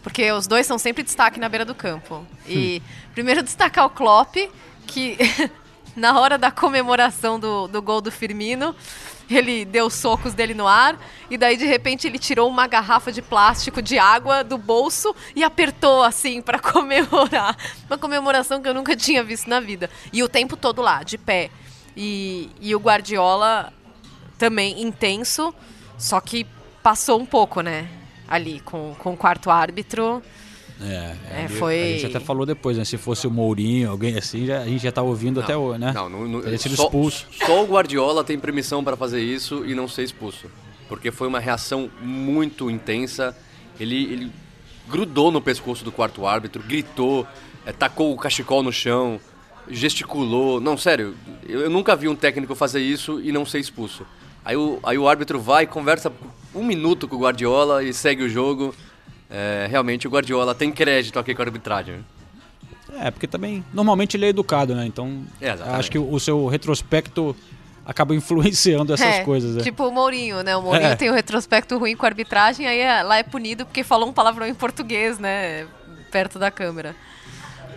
[0.02, 2.26] Porque os dois são sempre destaque na beira do campo.
[2.48, 2.82] E
[3.14, 4.36] primeiro destacar o Klopp,
[4.88, 5.18] que
[5.96, 8.76] na hora da comemoração do, do gol do Firmino,
[9.30, 13.22] ele deu socos dele no ar e daí de repente ele tirou uma garrafa de
[13.22, 17.56] plástico de água do bolso e apertou assim pra comemorar.
[17.88, 19.92] Uma comemoração que eu nunca tinha visto na vida.
[20.12, 21.52] E o tempo todo lá, de pé.
[21.96, 23.72] E, e o Guardiola
[24.40, 25.54] também intenso,
[25.98, 26.46] só que
[26.84, 27.88] passou um pouco, né?
[28.28, 30.22] Ali com, com o quarto árbitro.
[30.82, 32.84] É, É, ali foi- A gente até falou depois, né?
[32.84, 35.92] Se fosse o Mourinho, alguém assim, já- a gente já tá ouvindo até o, né?
[35.94, 37.28] Não, não, não Teria sido só, expulso.
[37.46, 40.48] só o Guardiola tem permissão para fazer isso e não ser expulso.
[40.90, 43.36] Porque foi uma reação muito intensa.
[43.80, 44.32] Ele, ele
[44.90, 47.26] grudou no pescoço do quarto árbitro, gritou,
[47.66, 49.20] eh, tacou o cachecol no chão,
[49.70, 50.60] gesticulou.
[50.60, 51.16] Não, sério,
[51.48, 54.06] eu, eu nunca vi um técnico fazer isso e não ser expulso.
[54.46, 56.12] Aí o, aí o árbitro vai, conversa
[56.54, 58.74] um minuto com o Guardiola e segue o jogo.
[59.30, 61.96] É, realmente o Guardiola tem crédito aqui com a arbitragem.
[61.96, 62.04] né?
[63.08, 64.86] É, porque também, normalmente ele é educado, né?
[64.86, 67.36] Então, É, acho que o, o seu retrospecto
[67.86, 69.64] acaba influenciando essas É, coisas, né?
[69.64, 70.56] Tipo o Mourinho, né?
[70.56, 70.96] O Mourinho É.
[70.96, 74.14] tem um retrospecto ruim com a arbitragem, aí é- lá é punido porque falou um
[74.14, 75.68] palavrão em português, né?
[76.12, 76.96] Perto da câmera.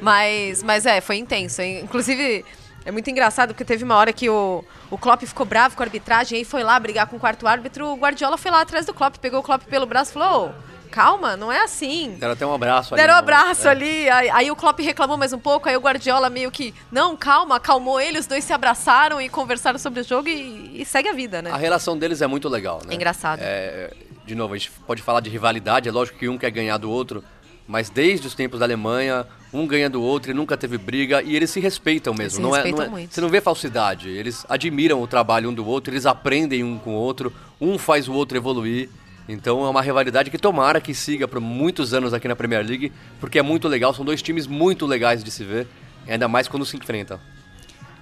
[0.01, 1.61] Mas, mas é, foi intenso.
[1.63, 2.45] Inclusive,
[2.85, 5.87] é muito engraçado porque teve uma hora que o, o Klopp ficou bravo com a
[5.87, 8.95] arbitragem, aí foi lá brigar com o quarto árbitro, o Guardiola foi lá atrás do
[8.95, 12.17] Klopp, pegou o Klopp pelo braço e falou, "Ô, calma, não é assim.
[12.19, 13.03] Deram até um abraço ali.
[13.03, 13.71] Deram um abraço é.
[13.71, 17.17] ali, aí, aí o Klopp reclamou mais um pouco, aí o Guardiola meio que, não,
[17.17, 21.09] calma, acalmou ele, os dois se abraçaram e conversaram sobre o jogo e, e segue
[21.09, 21.51] a vida, né?
[21.51, 22.93] A relação deles é muito legal, né?
[22.93, 23.41] É engraçado.
[23.43, 23.93] É,
[24.25, 26.91] de novo, a gente pode falar de rivalidade, é lógico que um quer ganhar do
[26.91, 27.23] outro,
[27.67, 31.35] mas desde os tempos da Alemanha, um ganha do outro e nunca teve briga, e
[31.35, 32.37] eles se respeitam mesmo.
[32.37, 33.15] se não é, respeitam não é- muito.
[33.15, 36.91] Você não vê falsidade, eles admiram o trabalho um do outro, eles aprendem um com
[36.91, 38.89] o outro, um faz o outro evoluir.
[39.29, 42.93] Então é uma rivalidade que tomara que siga por muitos anos aqui na Premier League,
[43.21, 45.67] porque é muito legal, são dois times muito legais de se ver,
[46.07, 47.21] ainda mais quando se enfrentam.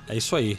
[0.09, 0.59] É isso aí.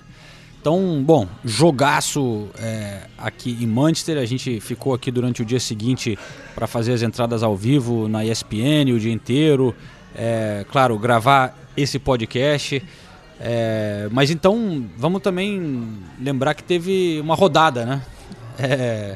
[0.60, 4.18] Então, bom, jogaço é, aqui em Manchester.
[4.18, 6.20] A gente ficou aqui durante o dia seguinte
[6.54, 9.74] para fazer as entradas ao vivo na ESPN o dia inteiro.
[10.18, 12.84] É, claro, gravar esse podcast.
[13.40, 18.02] É, mas então, vamos também lembrar que teve uma rodada, né?
[18.58, 19.16] É,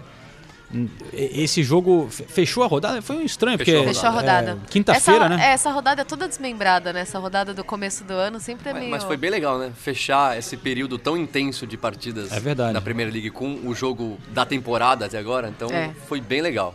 [1.11, 3.01] esse jogo fe- fechou a rodada?
[3.01, 3.93] Foi um estranho, Fechou porque.
[3.93, 4.51] Fechou a rodada.
[4.63, 5.43] é, Quinta-feira, essa, né?
[5.49, 7.01] é, essa rodada é toda desmembrada, né?
[7.01, 8.91] Essa rodada do começo do ano sempre é Mas, meio...
[8.91, 9.71] mas foi bem legal, né?
[9.75, 12.73] Fechar esse período tão intenso de partidas É verdade.
[12.73, 15.91] da Premier League com o jogo da temporada até agora, então É.
[16.07, 16.73] foi bem legal.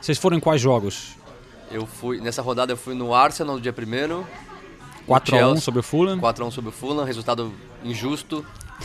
[0.00, 1.15] Vocês foram em quais jogos?
[1.70, 4.26] Eu fui, nessa rodada eu fui no Arsenal no dia primeiro,
[5.08, 6.18] 4x1 Chelsea, sobre o Fulham.
[6.20, 7.52] 4x1 sobre o Fulham, resultado
[7.84, 8.44] injusto.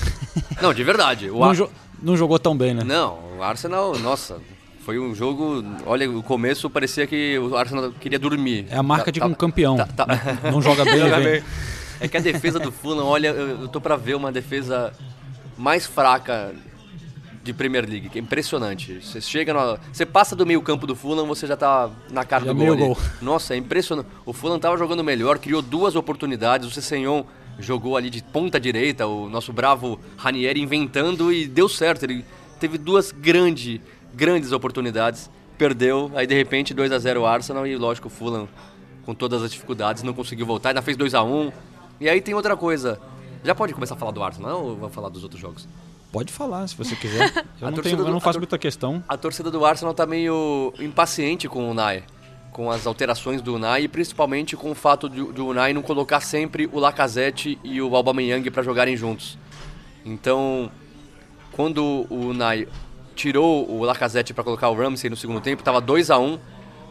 [0.61, 1.29] Não, de verdade.
[1.29, 1.55] O Não, Ar...
[1.55, 1.69] jo-
[2.01, 2.83] não jogou tão bem, né?
[2.83, 4.39] Não, o Arsenal, nossa,
[4.83, 5.63] foi um jogo.
[5.85, 8.65] Olha, o começo parecia que o Arsenal queria dormir.
[8.71, 9.77] É a marca Tá- de tá- um campeão.
[9.77, 10.07] tá- tá-
[10.51, 11.31] Não joga bem, Joga vem.
[11.33, 11.43] bem.
[11.99, 14.91] É que a defesa do Fulham, olha, eu, eu tô pra ver uma defesa
[15.55, 16.51] mais fraca
[17.43, 19.01] de Premier League, que é impressionante.
[19.01, 22.45] Você chega, no, você passa do meio campo do Fulham, você já tá na cara
[22.45, 22.97] Já do gol, gol.
[23.21, 24.09] Nossa, é impressionante.
[24.25, 27.23] O Fulham tava jogando melhor, criou duas oportunidades, o Cessenhon
[27.59, 32.03] jogou ali de ponta direita, o nosso bravo Ranieri inventando e deu certo.
[32.03, 32.25] Ele
[32.59, 33.79] teve duas grandes,
[34.13, 38.47] grandes oportunidades, perdeu, aí de repente 2 a 0 Arsenal e lógico o Fulham
[39.05, 41.51] com todas as dificuldades não conseguiu voltar, ainda fez 2 a 1
[41.99, 42.99] E aí tem outra coisa.
[43.43, 45.67] Já pode começar a falar do Arsenal ou vou falar dos outros jogos?
[46.11, 47.31] Pode falar, se você quiser.
[47.61, 49.03] Eu, A não, torcida tenho, eu do- não a faço muita questão.
[49.07, 52.03] A torcida do Arsenal tá meio impaciente com o Unai,
[52.51, 56.19] com as alterações do Unai e principalmente com o fato de, do Unai não colocar
[56.19, 59.37] sempre o Lacazette e o Aubameyang para jogarem juntos.
[60.05, 60.69] Então,
[61.51, 62.67] quando o Unai
[63.15, 66.39] tirou o Lacazette para colocar o Ramsey no segundo tempo, tava 2 a 1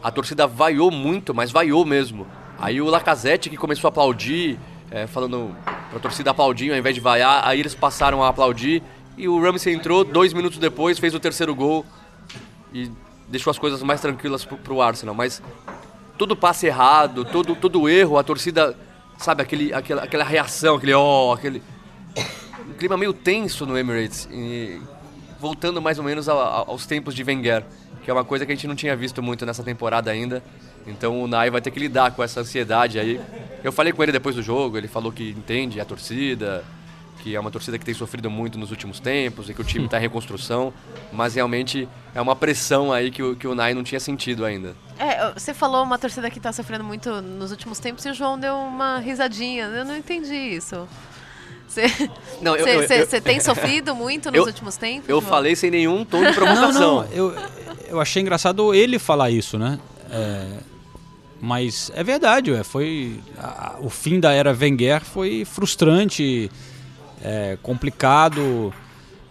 [0.03, 2.25] a torcida vaiou muito, mas vaiou mesmo.
[2.57, 4.57] Aí o Lacazette que começou a aplaudir,
[4.89, 5.55] é, falando
[5.91, 8.81] pra torcida aplaudir ao invés de vaiar, aí eles passaram a aplaudir
[9.21, 11.85] e o Ramsey entrou dois minutos depois, fez o terceiro gol
[12.73, 12.89] e
[13.27, 15.13] deixou as coisas mais tranquilas pro, pro Arsenal.
[15.15, 15.41] Mas
[16.17, 18.75] todo passe errado, todo, todo erro, a torcida,
[19.17, 21.61] sabe, aquele, aquela, aquela reação, aquele ó, aquele.
[22.67, 24.27] Um clima meio tenso no Emirates.
[24.31, 24.79] E
[25.39, 27.63] voltando mais ou menos a- a- aos tempos de Wenger,
[28.03, 30.43] que é uma coisa que a gente não tinha visto muito nessa temporada ainda.
[30.87, 33.19] Então o Nai vai ter que lidar com essa ansiedade aí.
[33.63, 36.63] Eu falei com ele depois do jogo, ele falou que entende a torcida,
[37.21, 39.85] que é uma torcida que tem sofrido muito nos últimos tempos e que o time
[39.85, 40.73] está em reconstrução,
[41.13, 44.75] mas realmente é uma pressão aí que o, que o Nai não tinha sentido ainda.
[44.97, 48.39] É, você falou uma torcida que tá sofrendo muito nos últimos tempos e o João
[48.39, 49.65] deu uma risadinha.
[49.65, 50.87] Eu não entendi isso.
[51.67, 51.85] Você
[52.41, 52.53] Não,
[53.23, 55.07] tem sofrido muito nos Eu- últimos tempos?
[55.07, 55.29] Eu João?
[55.29, 56.95] falei sem nenhum tom de Não, provocação.
[57.03, 57.33] não, eu,
[57.87, 59.79] eu achei engraçado ele falar isso, né?
[60.09, 60.47] É,
[61.39, 66.51] mas é verdade, ué, foi a- o fim da era Wenger foi frustrante,
[67.23, 68.73] é, complicado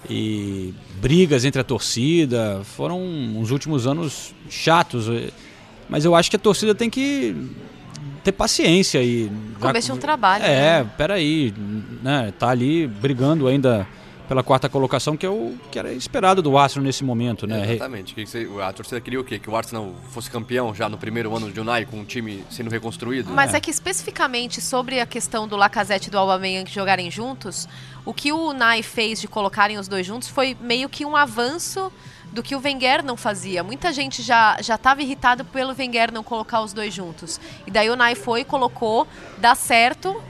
[0.08, 5.08] e brigas entre a torcida foram uns últimos anos chatos.
[5.08, 5.30] é,
[5.88, 7.34] Mas eu acho que a torcida tem que
[8.24, 9.30] ter paciência e
[9.92, 10.44] de um trabalho.
[10.44, 10.90] é, né?
[10.96, 11.54] peraí,
[12.02, 12.32] né?
[12.38, 13.86] Tá ali brigando ainda
[14.30, 17.72] pela quarta colocação, que é o que era esperado do Arsenal nesse momento, né?
[17.74, 18.14] Exatamente.
[18.14, 19.40] Que você- a torcida queria o quê?
[19.40, 22.70] Que o Arsenal fosse campeão já no primeiro ano de Unai, com o time sendo
[22.70, 23.32] reconstruído?
[23.32, 23.58] Mas é.
[23.58, 27.68] que especificamente sobre a questão do Lacazette e do Aubameyang jogarem juntos,
[28.04, 31.92] o que o Unai fez de colocarem os dois juntos foi meio que um avanço
[32.30, 33.64] do que o Wenger não fazia.
[33.64, 37.40] Muita gente já já estava irritado pelo Wenger não colocar os dois juntos.
[37.66, 40.22] E daí o Unai foi e colocou, dá certo,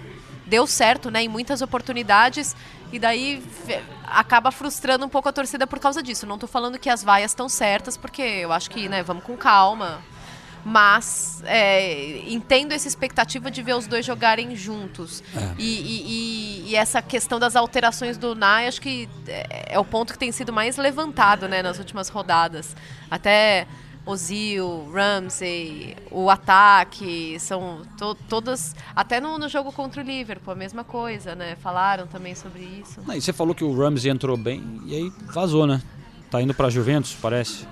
[0.47, 2.57] deu certo, né, em muitas oportunidades.
[2.93, 3.43] E daí
[4.07, 6.27] acaba frustrando um pouco a torcida por causa disso.
[6.27, 9.37] Não tô falando que as vaias estão certas, porque eu acho que, né, vamos com
[9.37, 10.01] calma.
[10.65, 15.23] Mas é, entendo essa expectativa de ver os dois jogarem juntos.
[15.57, 16.03] E, e-
[16.67, 20.19] e- e essa questão das alterações do Nai, acho que é, é o ponto que
[20.19, 22.77] tem sido mais levantado né, nas últimas rodadas.
[23.11, 23.67] Até
[24.11, 28.75] Ozil, Ramsey, o ataque, são to- todas.
[28.95, 31.57] Até no, no jogo contra o Liverpool, a mesma coisa, né?
[31.63, 33.01] Falaram também sobre isso.
[33.07, 35.81] Não, e você falou que o Ramsey entrou bem e aí vazou, né?
[36.31, 37.67] Tá indo pra Juventus, parece.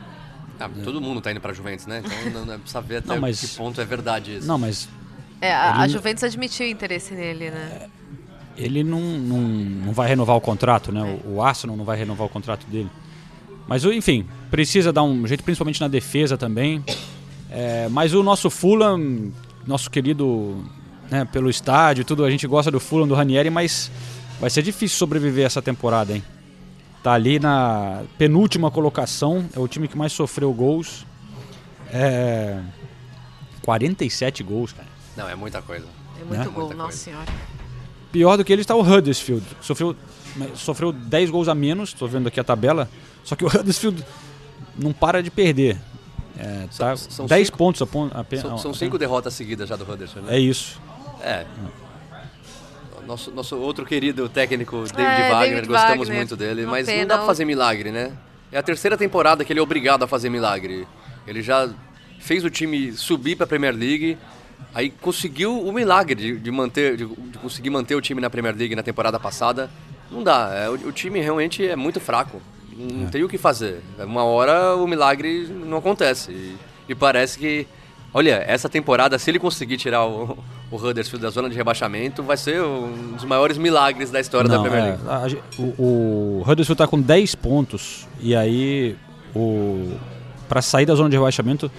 [0.61, 2.03] Ah, todo mundo tá indo pra Juventus, né?
[2.05, 4.47] Então não, não precisa ver até Não, mas- que ponto é verdade isso.
[4.47, 4.89] Não, mas
[5.41, 7.89] É, a, a Ele- Juventus admitiu interesse nele, né?
[8.57, 11.21] ele não, não, não vai renovar o contrato, né?
[11.25, 12.91] O, o Arsenal não vai renovar o contrato dele.
[13.69, 16.83] Mas, enfim, precisa dar um jeito, principalmente na defesa também.
[17.51, 19.31] É, mas o nosso Fulham,
[19.67, 20.65] nosso querido,
[21.11, 23.91] né, pelo estádio tudo, a gente gosta do Fulham, do Ranieri, mas
[24.41, 26.25] vai ser difícil sobreviver essa temporada, hein?
[27.03, 31.07] Tá ali na penúltima colocação, é o time que mais sofreu gols.
[31.93, 32.61] É,
[33.63, 34.89] 47 gols, cara.
[35.17, 35.87] Não, é muita coisa.
[36.21, 36.45] É muito Né?
[36.47, 36.99] gol, Muita nossa coisa.
[37.05, 37.33] senhora.
[38.11, 39.45] Pior do que ele está o Huddersfield.
[39.61, 39.95] Sofreu,
[40.55, 42.89] sofreu 10 gols a menos, estou vendo aqui a tabela.
[43.29, 44.03] Só que o Huddersfield
[44.75, 45.79] não para de perder.
[46.39, 48.43] É, tá São- são 10 cinco- pontos apenas.
[48.47, 50.37] São, são cinco derrotas seguidas já do Huddersfield, né?
[50.37, 50.81] É isso.
[51.21, 51.45] É.
[53.07, 56.17] Nosso, nosso outro querido técnico, David É, Wagner, David gostamos Wagner.
[56.17, 58.13] muito dele, Uma mas não pena, dá pra fazer milagre, né?
[58.51, 60.87] É a terceira temporada que ele é obrigado a fazer milagre.
[61.27, 61.69] Ele já
[62.19, 64.17] fez o time subir pra Premier League,
[64.75, 68.55] aí conseguiu o milagre de, de manter, de, de conseguir manter o time na Premier
[68.57, 69.71] League na temporada passada.
[70.11, 72.41] Não dá, é, o, o time realmente é muito fraco.
[72.79, 73.81] Não tem o que fazer.
[73.99, 76.31] Uma hora o milagre não acontece.
[76.31, 76.57] E,
[76.89, 77.67] e parece que
[78.15, 80.39] Olha, essa temporada, se ele conseguir tirar o,
[80.71, 84.57] o Huddersfield da zona de rebaixamento, vai ser um dos maiores milagres da história da
[84.57, 85.03] Não, Premier é, League.
[85.07, 85.63] a ge- o,
[86.41, 88.09] o Huddersfield está com 10 pontos.
[88.19, 88.97] E aí,
[89.37, 89.93] o
[90.49, 91.71] para sair da zona de rebaixamento,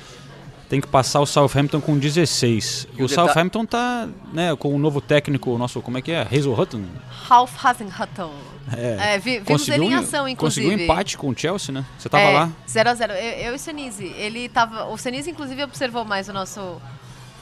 [0.70, 2.88] tem que passar o Southampton com 16.
[2.95, 6.22] E o o Southampton tá, né, com o novo técnico, nosso, como é que é?
[6.22, 6.84] Hazel Hutton.
[7.10, 8.32] Ralph Hasenhutton.
[8.78, 10.65] É, É, vi- vimos ele em ação, inclusive.
[10.67, 11.86] Conseguiu um empate com o Chelsea, né?
[11.97, 12.51] Você tava é, lá?
[12.67, 13.09] 0x0.
[13.11, 14.05] Eu, eu e o Senise.
[14.17, 14.86] Ele tava.
[14.86, 16.82] O Senise, inclusive, observou mais o nosso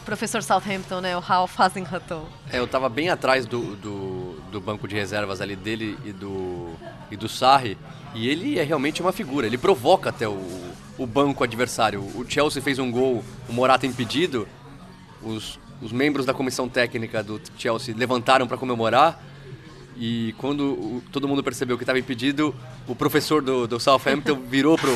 [0.06, 1.18] professor Southampton, né?
[1.18, 2.26] O Ralph Hasenhutton.
[2.52, 6.70] É, eu tava bem atrás do, do, do banco de reservas ali dele e do,
[7.12, 7.78] e do Sarri.
[8.16, 9.46] E ele é realmente uma figura.
[9.46, 10.42] Ele provoca até o,
[10.98, 12.00] o banco adversário.
[12.02, 14.48] O Chelsea fez um gol, o Morata impedido.
[15.22, 19.22] Os, os membros da comissão técnica do Chelsea levantaram para comemorar.
[20.00, 22.54] E quando o- todo mundo percebeu que estava impedido,
[22.88, 24.92] o professor do, do Southampton virou pro,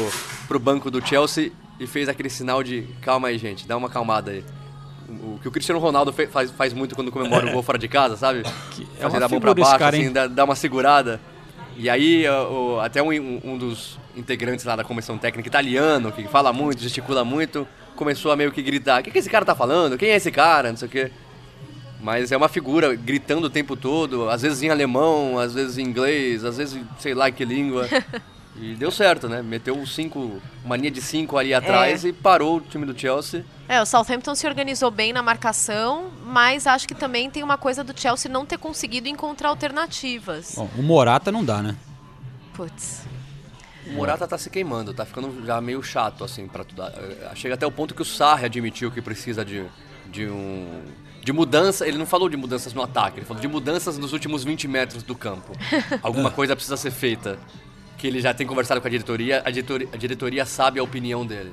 [0.48, 4.32] pro banco do Chelsea e fez aquele sinal de calma aí, gente, dá uma acalmada
[4.32, 4.44] aí.
[5.10, 7.88] O, o que o Cristiano Ronaldo faz, faz muito quando comemora o gol fora de
[7.88, 8.44] casa, sabe?
[8.98, 11.20] é Fazer a mão pra baixo, cara, assim, dá, dá uma segurada.
[11.76, 16.28] E aí, o- até um, um- um dos integrantes lá da comissão técnica italiano, que
[16.28, 19.56] fala muito, gesticula muito, começou a meio que gritar: O que, que esse cara tá
[19.56, 19.98] falando?
[19.98, 20.70] Quem é esse cara?
[20.70, 21.12] Não sei o quê.
[22.02, 25.84] Mas é uma figura gritando o tempo todo, às vezes em alemão, às vezes em
[25.84, 27.88] inglês, às vezes sei lá que língua.
[28.54, 29.42] E deu certo, né?
[29.42, 32.10] Meteu um cinco, mania de cinco ali atrás É.
[32.10, 33.46] e parou o time do Chelsea.
[33.68, 37.82] É, o Southampton se organizou bem na marcação, mas acho que também tem uma coisa
[37.82, 40.54] do Chelsea não ter conseguido encontrar alternativas.
[40.58, 41.76] Bom, o Morata não dá, né?
[42.54, 43.04] Putz.
[43.88, 46.84] O Morata tá se queimando, tá ficando já meio chato, assim, pra tudo.
[46.84, 49.66] Eh, Chega até o ponto que o Sarri admitiu que precisa de,
[50.12, 50.84] de um.
[51.22, 54.44] De mudança, ele não falou de mudanças no ataque, ele falou de mudanças nos últimos
[54.44, 55.52] 20 metros do campo.
[56.02, 57.38] Alguma coisa precisa ser feita.
[57.98, 61.24] Que ele já tem conversado com a diretoria, a diretoria, a diretoria sabe a opinião
[61.26, 61.52] dele.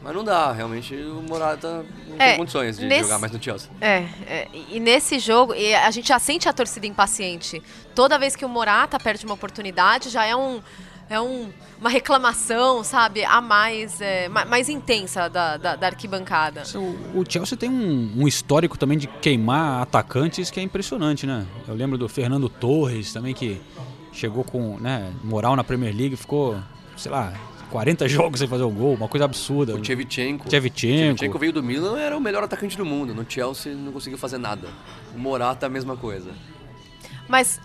[0.00, 3.42] Mas não dá, realmente o Morata não É, tem condições de nesse- jogar mais no
[3.42, 3.68] Chelsea.
[3.80, 7.60] É, é, e nesse jogo, e a gente já sente a torcida impaciente.
[7.96, 10.62] Toda vez que o Morata perde uma oportunidade, já é um.
[11.10, 11.48] É um,
[11.80, 16.62] uma reclamação, sabe, a mais, é, ma- mais intensa da, da, da arquibancada.
[16.74, 21.46] O, o Chelsea tem um, um histórico também de queimar atacantes que é impressionante, né?
[21.66, 23.60] Eu lembro do Fernando Torres também que
[24.12, 26.58] chegou com né, moral na Premier League, ficou,
[26.96, 27.32] sei lá,
[27.70, 29.74] 40 jogos sem fazer o gol, uma coisa absurda.
[29.74, 30.50] O Shevchenko.
[30.50, 31.18] Shevchenko.
[31.18, 33.14] Shevchenko veio do Milan, era o melhor atacante do mundo.
[33.14, 34.68] No Chelsea não conseguiu fazer nada.
[35.14, 36.30] O Morata a mesma coisa.
[37.28, 37.60] Mas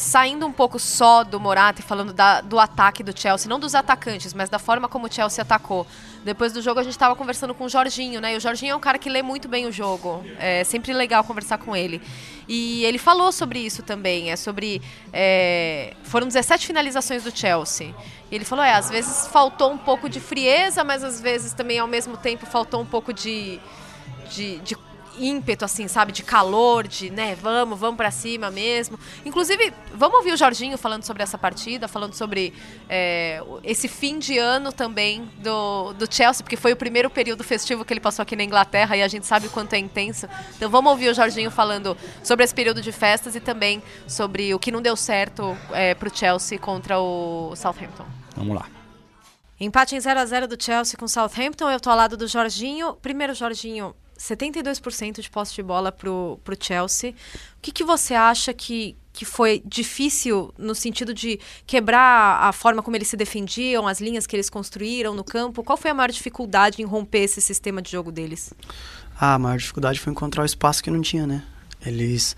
[0.00, 3.74] saindo um pouco só do Morata e falando da- do ataque do Chelsea, não dos
[3.74, 5.86] atacantes, mas da forma como o Chelsea atacou.
[6.24, 8.32] Depois do jogo a gente estava conversando com o Jorginho, né?
[8.34, 10.24] E o Jorginho é um cara que lê muito bem o jogo.
[10.38, 12.00] É sempre legal conversar com ele.
[12.48, 14.30] E ele falou sobre isso também.
[14.30, 14.80] É sobre.
[15.12, 17.94] é, foram 17 finalizações do Chelsea.
[18.30, 21.78] E ele falou: é, às vezes faltou um pouco de frieza, mas às vezes também
[21.78, 23.60] ao mesmo tempo faltou um pouco de,
[24.30, 24.76] de, de
[25.20, 26.12] ímpeto, assim, sabe?
[26.12, 28.98] De calor, de, né, vamos, vamos pra cima mesmo.
[29.24, 32.52] Inclusive, vamos ouvir o Jorginho falando sobre essa partida, falando sobre
[32.88, 37.44] é, o- esse fim de ano também do, do Chelsea, porque foi o primeiro período
[37.44, 40.28] festivo que ele passou aqui na Inglaterra e a gente sabe o quanto é intenso.
[40.56, 44.58] Então vamos ouvir o Jorginho falando sobre esse período de festas e também sobre o
[44.58, 48.06] que não deu certo é, pro Chelsea contra o Southampton.
[48.36, 48.66] Vamos lá.
[49.58, 51.68] Empate em 0 a 0 do Chelsea com o Southampton.
[51.70, 52.94] Eu tô ao lado do Jorginho.
[52.94, 57.10] Primeiro, Jorginho, 72% de posse de bola pro, pro Chelsea.
[57.10, 57.14] O
[57.62, 62.96] que, que você acha que, que foi difícil no sentido de quebrar a forma como
[62.96, 65.64] eles se defendiam, as linhas que eles construíram no campo?
[65.64, 68.52] Qual foi a maior dificuldade em romper esse sistema de jogo deles?
[69.18, 71.42] Ah, a maior dificuldade foi encontrar o espaço que não tinha, né?
[71.84, 72.36] Eles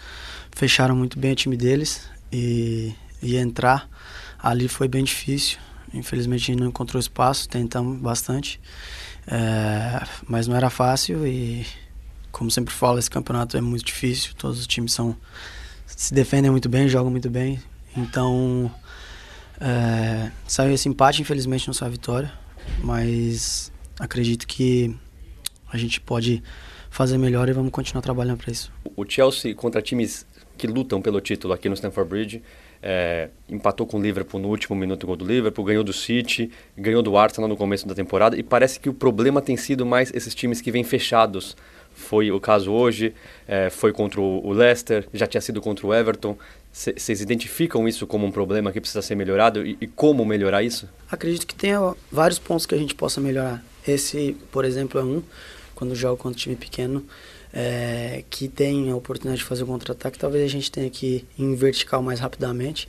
[0.52, 3.88] fecharam muito bem o time deles e, e entrar
[4.38, 5.58] ali foi bem difícil.
[5.92, 8.60] Infelizmente a gente não encontrou espaço, tentamos bastante,
[9.26, 11.66] é, mas não era fácil e,
[12.30, 14.34] como sempre falo, esse campeonato é muito difícil.
[14.36, 15.16] Todos os times são
[15.86, 17.60] se defendem muito bem, jogam muito bem,
[17.96, 18.72] então
[19.60, 22.32] é, saiu esse empate, infelizmente não saiu a vitória,
[22.82, 23.70] mas
[24.00, 24.96] acredito que
[25.70, 26.42] a gente pode
[26.90, 28.72] fazer melhor e vamos continuar trabalhando para isso.
[28.96, 30.26] O Chelsea contra times
[30.58, 32.42] que lutam pelo título aqui no Stamford Bridge
[32.82, 37.02] é, empatou com o Liverpool no último minuto gol do Liverpool, ganhou do City, ganhou
[37.02, 40.34] do Arsenal no começo da temporada e parece que o problema tem sido mais esses
[40.34, 41.56] times que vêm fechados.
[41.94, 43.14] Foi o caso hoje,
[43.46, 46.36] é, foi contra o Leicester, já tinha sido contra o Everton.
[46.72, 50.88] Vocês identificam isso como um problema que precisa ser melhorado e, e como melhorar isso?
[51.10, 53.62] Acredito que tenha vários pontos que a gente possa melhorar.
[53.86, 55.22] Esse, por exemplo, é um,
[55.74, 57.04] quando joga contra um time pequeno,
[57.52, 61.54] é, que tem a oportunidade de fazer o contra-ataque, talvez a gente tenha que ir
[61.54, 62.88] vertical mais rapidamente.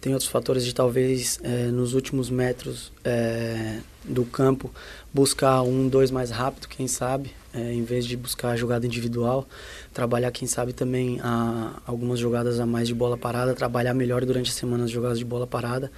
[0.00, 4.68] Tem outros fatores de talvez é, nos últimos metros é, do campo
[5.14, 9.46] buscar um, dois mais rápido, quem sabe, é, em vez de buscar a jogada individual,
[9.94, 14.50] trabalhar, quem sabe, também a, algumas jogadas a mais de bola parada, trabalhar melhor durante
[14.50, 15.92] a semana as jogadas de bola parada,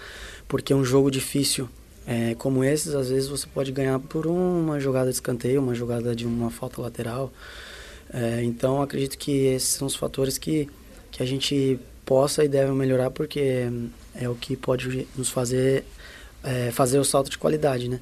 [0.47, 1.67] porque um jogo difícil
[2.07, 6.15] é, como esses, às vezes você pode ganhar por uma jogada de escanteio, uma jogada
[6.15, 7.33] de uma falta lateral.
[8.15, 10.71] É, então acredito que esses são os fatores que,
[11.11, 13.67] que a gente possa e deve melhorar porque
[14.15, 15.85] é o que pode nos fazer
[16.45, 17.99] é, fazer o salto de qualidade, né?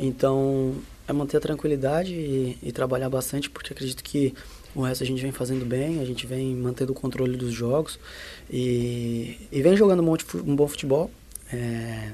[0.00, 0.74] Então
[1.06, 4.34] é manter a tranquilidade e, e, trabalhar bastante porque acredito que
[4.74, 8.00] o resto a gente vem fazendo bem, a gente vem mantendo o controle dos jogos
[8.50, 11.08] e, e vem jogando um, monte, um bom futebol.
[11.52, 12.12] É,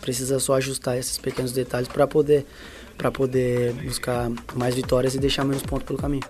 [0.00, 2.44] precisa só ajustar esses pequenos detalhes para poder
[2.96, 6.24] para poder buscar mais vitórias e deixar menos pontos pelo caminho.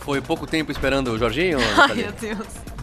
[0.00, 1.58] Foi pouco tempo esperando o Jorginho?
[1.80, 2.73] Ai, meu Deus.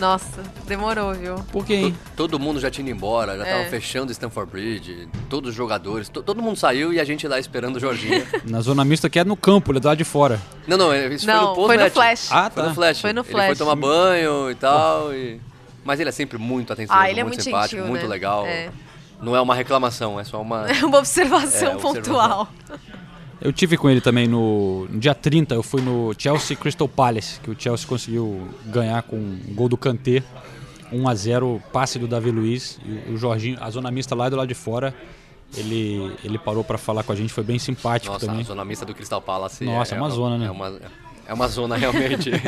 [0.00, 1.34] Nossa, demorou, viu?
[1.52, 1.92] Por quê?
[2.16, 3.68] Todo mundo já tinha ido embora, já estavam É.
[3.68, 7.76] fechando Stanford Bridge, todos os jogadores, to- todo mundo saiu e a gente lá esperando
[7.76, 8.26] o Jorginho.
[8.48, 10.40] Na zona mista que é no campo, ele é do lado de fora.
[10.66, 12.28] não, não, isso Não, foi no foi no flash.
[12.32, 12.68] Ah, Foi tá.
[12.70, 13.00] no flash.
[13.00, 13.46] Foi no Ele flash.
[13.46, 15.12] foi tomar banho e tal.
[15.12, 15.38] E...
[15.84, 18.08] Mas ele é sempre muito atencioso, Ah, ele é muito, muito simpático, gentil, muito né?
[18.08, 18.46] legal.
[18.46, 18.70] É.
[19.20, 20.66] Não é uma reclamação, é só uma.
[20.72, 22.48] É uma observação É, pontual.
[23.40, 27.40] Eu tive com ele também no, no dia 30, eu fui no Chelsea Crystal Palace,
[27.40, 30.22] que o Chelsea conseguiu ganhar com um gol do Kanté,
[30.92, 34.36] 1 a 0 passe do Davi Luiz, e o Jorginho, a zona mista lá do
[34.36, 34.94] lado de fora,
[35.56, 38.42] ele, ele parou para falar com a gente, foi bem simpático Nossa, também.
[38.42, 39.64] a zona mista do Crystal Palace.
[39.64, 40.46] Nossa, é uma zona, né?
[40.46, 40.78] É uma,
[41.30, 42.30] é uma zona realmente.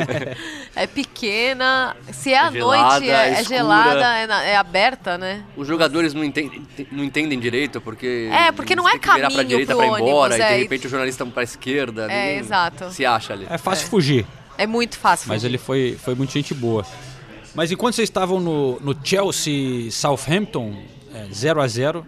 [0.75, 5.43] É pequena, se é à Gelada, noite, é, é gelada, é, na- é aberta, né?
[5.55, 8.27] Os jogadores não entendem, não entendem direito porque.
[8.31, 10.41] É, porque não é que virar pra caminho direita pro pra ir embora ônibus, e
[10.41, 12.11] é, de e- repente o jornalista pra esquerda.
[12.11, 12.91] É, exato.
[12.91, 13.45] Se acha ali.
[13.49, 14.25] É fácil fugir,
[14.57, 15.27] É muito fácil.
[15.29, 15.51] mas fugir.
[15.51, 16.85] ele foi, foi muito gente boa.
[17.55, 20.75] Mas enquanto vocês estavam no, no Chelsea Southampton,
[21.13, 22.05] é, 0 a 0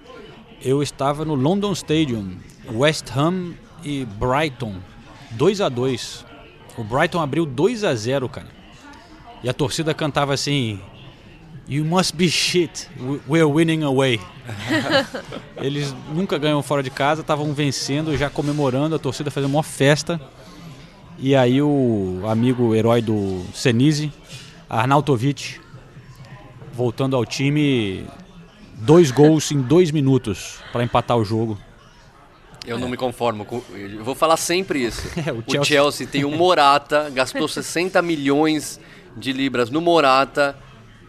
[0.64, 2.36] eu estava no London Stadium,
[2.74, 3.54] West Ham
[3.84, 4.76] e Brighton,
[5.32, 6.26] 2 a 2
[6.78, 8.48] O Brighton abriu 2 a 0 cara.
[9.44, 10.80] E a torcida cantava assim:
[11.68, 14.20] You must be shit, we- we're winning away.
[15.62, 20.20] Eles nunca ganham fora de casa, estavam vencendo, já comemorando, a torcida fazendo uma festa.
[21.18, 24.12] E aí o amigo herói do Senise,
[24.70, 25.62] Arnautovic,
[26.74, 28.06] voltando ao time,
[28.74, 31.58] dois gols em dois minutos para empatar o jogo.
[32.68, 33.46] Eu não me conformo.
[33.46, 35.08] Com, eu vou falar sempre isso.
[35.26, 36.08] É, o o, Chelsea- Chelsea...
[36.08, 38.80] tem um Morata, gastou 60 milhões
[39.16, 40.58] de libras no Morata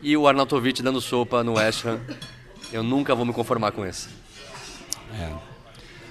[0.03, 2.01] e o Arnautovic dando sopa no West Ham.
[2.73, 4.09] Eu nunca vou me conformar com isso.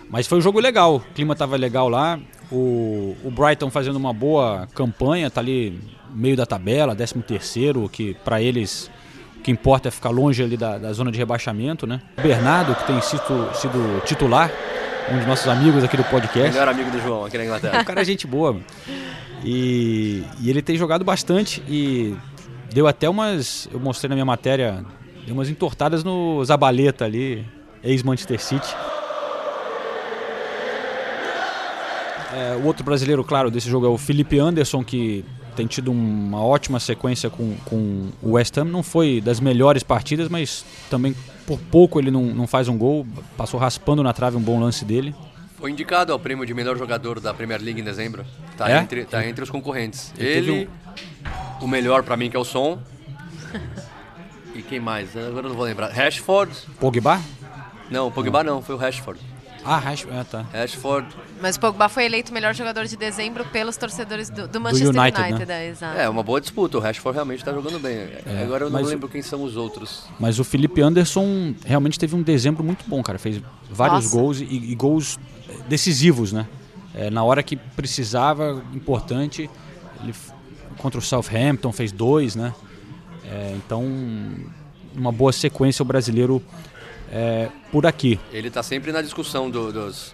[0.09, 2.19] Mas foi um jogo legal, o clima estava legal lá.
[2.51, 5.79] O, o Brighton fazendo uma boa campanha, tá ali
[6.09, 8.94] no meio da tabela, 13 terceiro, que para eles o
[9.45, 12.01] que importa é ficar longe ali da, da zona de rebaixamento, né?
[12.17, 14.49] O Bernardo, que tem sido, sido titular,
[15.11, 16.51] um dos nossos amigos aqui do podcast.
[16.51, 17.83] Melhor amigo do João aqui na O Inglaterra.
[17.83, 18.59] cara é gente boa.
[19.43, 22.15] E, e ele tem jogado bastante e
[22.73, 23.69] deu até umas.
[23.71, 24.83] Eu mostrei na minha matéria,
[25.27, 27.45] deu umas entortadas no Zabaleta ali,
[27.83, 28.75] ex-Manchester City.
[32.33, 35.23] É, o outro brasileiro, claro, desse jogo é o Felipe Anderson, que
[35.55, 38.65] tem tido uma ótima sequência com, com o West Ham.
[38.65, 41.15] Não foi das melhores partidas, mas também
[41.47, 43.05] por pouco ele não, não faz um gol.
[43.37, 45.15] Passou raspando na trave um bom lance dele.
[45.57, 48.25] Foi indicado ao prêmio de melhor jogador da Premier League em dezembro.
[48.57, 48.79] Tá, É?
[48.79, 50.13] entre, tá entre os concorrentes.
[50.17, 50.69] Ele Ele,
[51.61, 52.79] o melhor pra mim que é o Som.
[54.53, 55.15] E quem mais?
[55.17, 55.89] Agora não vou lembrar.
[55.91, 56.51] Rashford.
[56.79, 57.21] Pogba?
[57.89, 59.19] Não, o Pogba não, foi o Rashford.
[59.65, 60.45] Ah, Rashford, é, tá.
[60.53, 61.07] Rashford.
[61.41, 65.21] Mas o Pogba foi eleito melhor jogador de dezembro pelos torcedores do, do Manchester United,
[65.21, 65.45] United.
[65.47, 65.65] né?
[65.65, 65.97] é, exato.
[65.97, 66.77] É, uma boa disputa.
[66.77, 68.07] O Rashford realmente tá jogando bem.
[68.43, 70.05] Agora eu não mas- lembro quem são os outros.
[70.19, 73.17] Mas o Felipe Anderson realmente teve um dezembro muito bom, cara.
[73.17, 74.15] Fez vários Nossa.
[74.15, 75.17] gols e, e gols
[75.67, 76.45] decisivos, né?
[76.93, 79.49] É, na hora que precisava, importante.
[80.03, 80.13] Ele
[80.77, 82.53] contra o Southampton fez dois, né?
[83.25, 83.83] É, então,
[84.95, 86.41] uma boa sequência o brasileiro
[87.15, 88.19] é, por aqui.
[88.33, 90.13] Ele tá sempre na discussão do- dos.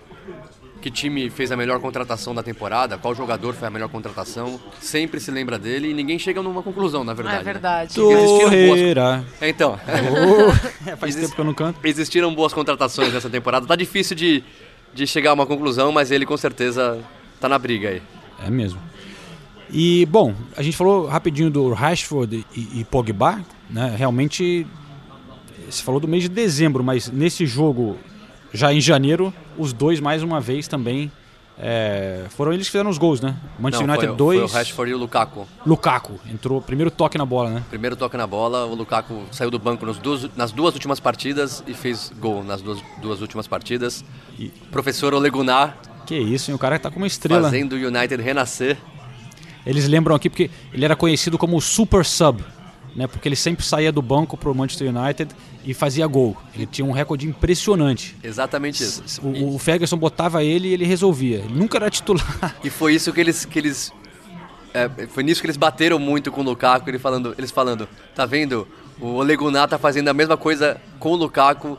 [0.82, 4.60] Que time fez a melhor contratação da temporada, qual jogador foi a melhor contratação.
[4.80, 7.36] Sempre se lembra dele e ninguém chega numa conclusão, na verdade.
[7.36, 7.44] é né?
[7.54, 7.94] verdade.
[8.00, 9.24] Boas- Torreira.
[9.40, 9.80] É, Então,
[10.88, 11.80] É, faz tempo que eu não canto.
[11.84, 13.68] existiram boas contratações nessa temporada.
[13.68, 14.44] Tá difícil de,
[14.92, 17.00] de chegar a uma conclusão, mas ele com certeza
[17.40, 18.02] tá na briga aí.
[18.44, 18.80] É mesmo.
[19.70, 23.40] E, bom, a gente falou rapidinho do Rashford e, e Pogba,
[23.70, 23.94] né?
[23.98, 24.66] Realmente,
[25.72, 27.98] você falou do mês de dezembro, mas nesse jogo,
[28.54, 31.12] já em janeiro, os dois mais uma vez também
[31.64, 33.36] É, foram eles que fizeram os gols, né?
[33.60, 34.40] Manchester Não, United foi, 2.
[34.40, 35.48] Foi o Rashford e o Lukaku.
[35.64, 37.64] Lukaku entrou, primeiro toque na bola, né?
[37.70, 41.64] Primeiro toque na bola, o Lukaku saiu do banco nos duas, nas duas últimas partidas
[41.68, 44.04] e fez gol nas duas, duas últimas partidas.
[44.40, 46.56] E- Professor Olegunar Que isso, hein?
[46.56, 47.44] O cara tá com uma estrela.
[47.44, 48.76] fazendo o United renascer.
[49.64, 52.44] Eles lembram aqui porque ele era conhecido como o Super Sub,
[52.96, 53.08] né?
[53.08, 55.34] Porque ele sempre saía do banco pro Manchester United
[55.66, 56.36] e fazia gol.
[56.54, 58.16] Ele tinha um recorde impressionante.
[58.24, 59.22] Exatamente isso.
[59.22, 61.40] O, o Ferguson botava ele e ele resolvia.
[61.40, 62.56] Ele nunca era titular.
[62.64, 63.46] E foi isso que eles.
[63.46, 63.94] Que eles
[64.74, 68.26] é, foi nisso que eles bateram muito com o Lukaku, ele falando, eles falando, tá
[68.26, 68.68] vendo?
[69.00, 71.78] O Olegunar tá fazendo a mesma coisa com o Lukaku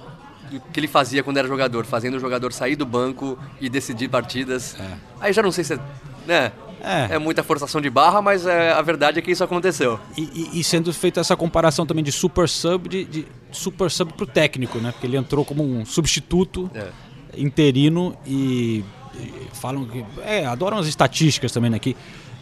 [0.73, 4.77] que ele fazia quando era jogador, fazendo o jogador sair do banco e decidir partidas.
[5.21, 5.79] Aí já não sei se é.
[6.27, 6.53] Né?
[6.83, 7.15] É.
[7.15, 10.01] É muita forçação de barra, mas é, a verdade é que isso aconteceu.
[10.17, 10.23] E,
[10.55, 14.27] e- e sendo feita essa comparação também de super sub, de, de super sub pro
[14.27, 14.91] técnico, né?
[14.91, 16.89] Porque ele entrou como um substituto É.
[17.37, 20.05] interino e, e falam que.
[20.25, 21.97] É, adoram as estatísticas também aqui.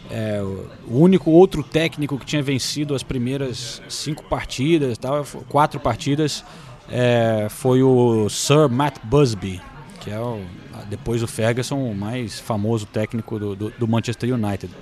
[0.09, 0.67] É, o-
[0.99, 6.43] único outro técnico que tinha vencido as primeiras cinco partidas, tal, quatro partidas,
[6.89, 9.61] é, foi o Sir Matt Busby,
[10.01, 10.41] que é o,
[10.89, 14.73] depois do Ferguson o mais famoso técnico do, do- do Manchester United.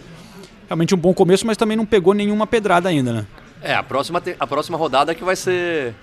[0.68, 3.26] Realmente um bom começo, mas também não pegou nenhuma pedrada ainda, né?
[3.62, 5.94] É, a próxima, a próxima rodada que vai ser.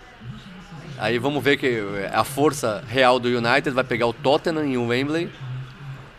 [0.98, 5.30] Aí vamos ver que a força real do United vai pegar o Tottenham em Wembley.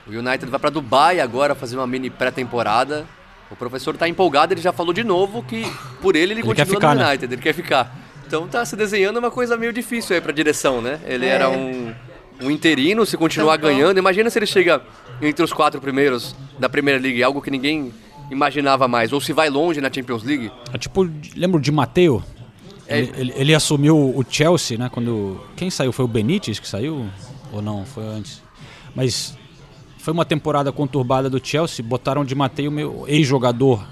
[0.08, 3.06] O United vai para Dubai agora fazer uma mini pré-temporada.
[3.52, 5.64] O professor tá empolgado, ele já falou de novo que
[6.02, 7.08] por ele ele, Ele quer continua ficar, no né?
[7.10, 7.96] United, ele quer ficar.
[8.26, 11.00] Então tá se desenhando uma coisa meio difícil aí pra direção, né?
[11.06, 11.30] Ele É.
[11.30, 11.94] era um,
[12.42, 13.70] um interino, se continuar Tampão.
[13.72, 13.98] ganhando.
[13.98, 14.82] Imagina se ele chega
[15.22, 17.92] entre os quatro primeiros da Premier League, algo que ninguém
[18.30, 19.12] imaginava mais.
[19.14, 20.52] Ou se vai longe na Champions League.
[20.74, 22.24] É tipo, lembra o Di Matteo?
[22.88, 23.00] É.
[23.00, 24.90] Ele, ele- ele assumiu o Chelsea, né?
[24.92, 25.42] Quando.
[25.56, 25.92] Quem saiu?
[25.92, 27.06] Foi o Benítez que saiu?
[27.52, 27.86] Ou não?
[27.86, 28.42] Foi antes.
[28.96, 29.38] Mas
[29.98, 33.86] foi uma temporada conturbada do Chelsea, botaram o Di Matteo, meio ex-jogador,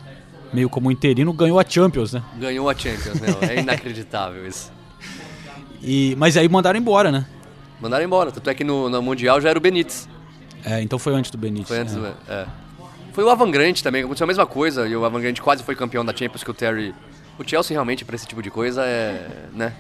[0.54, 2.24] meio como interino, ganhou a Champions, né?
[2.40, 3.28] Ganhou a Champions, né?
[3.42, 4.72] É inacreditável isso.
[5.84, 7.26] E, mas aí mandaram embora, né?
[7.80, 8.32] Mandaram embora.
[8.32, 10.08] Tanto é que no, no Mundial já era o Benítez.
[10.64, 11.68] É, então foi antes do Benítez.
[11.68, 12.00] Foi antes é.
[12.00, 12.08] do.
[12.28, 12.46] É.
[13.14, 14.88] Foi o Avan Grant também, aconteceu a mesma coisa.
[14.88, 16.94] E o Avan Grant quase foi campeão da Champions que o Terry.
[17.38, 19.28] O Chelsea realmente, pra esse tipo de coisa, é.
[19.54, 19.74] né?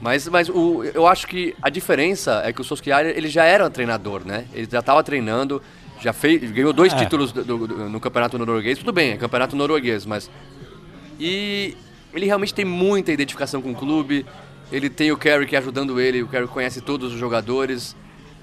[0.00, 3.64] Mas, mas o, eu acho que a diferença é que o Solskjaer ele já era
[3.66, 4.46] um treinador, né?
[4.52, 5.62] Ele já estava treinando,
[6.00, 6.96] já fez, ganhou dois É.
[6.96, 8.78] títulos do- do- do- no campeonato norueguês.
[8.78, 10.28] Tudo bem, é campeonato norueguês, mas
[11.20, 11.76] e
[12.12, 14.26] ele realmente tem muita identificação com o clube.
[14.72, 17.94] Ele tem o Carrick ajudando ele, o Carrick conhece todos os jogadores.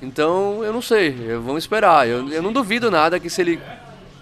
[0.01, 2.07] Então, eu não sei, eu- vamos esperar.
[2.07, 3.59] Eu, eu não duvido nada que se ele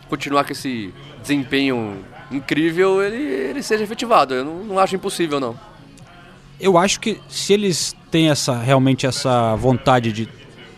[0.09, 1.97] continuar com esse desempenho
[2.31, 4.33] incrível, ele, ele seja efetivado.
[4.33, 5.59] Eu não, não acho impossível, não.
[6.59, 10.27] Eu acho que se eles têm essa realmente essa vontade de